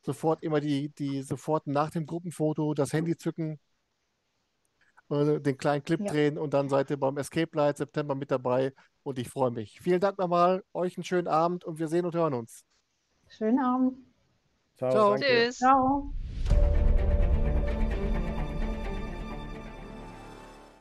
[0.00, 3.60] Sofort immer die, die sofort nach dem Gruppenfoto das Handy zücken,
[5.40, 6.10] den kleinen Clip ja.
[6.10, 9.80] drehen und dann seid ihr beim Escape Light September mit dabei und ich freue mich.
[9.80, 12.64] Vielen Dank nochmal, euch einen schönen Abend und wir sehen und hören uns.
[13.28, 13.98] Schönen Abend.
[14.76, 14.90] Ciao.
[14.90, 15.16] Ciao.
[15.16, 15.58] Tschüss.
[15.58, 16.14] Ciao.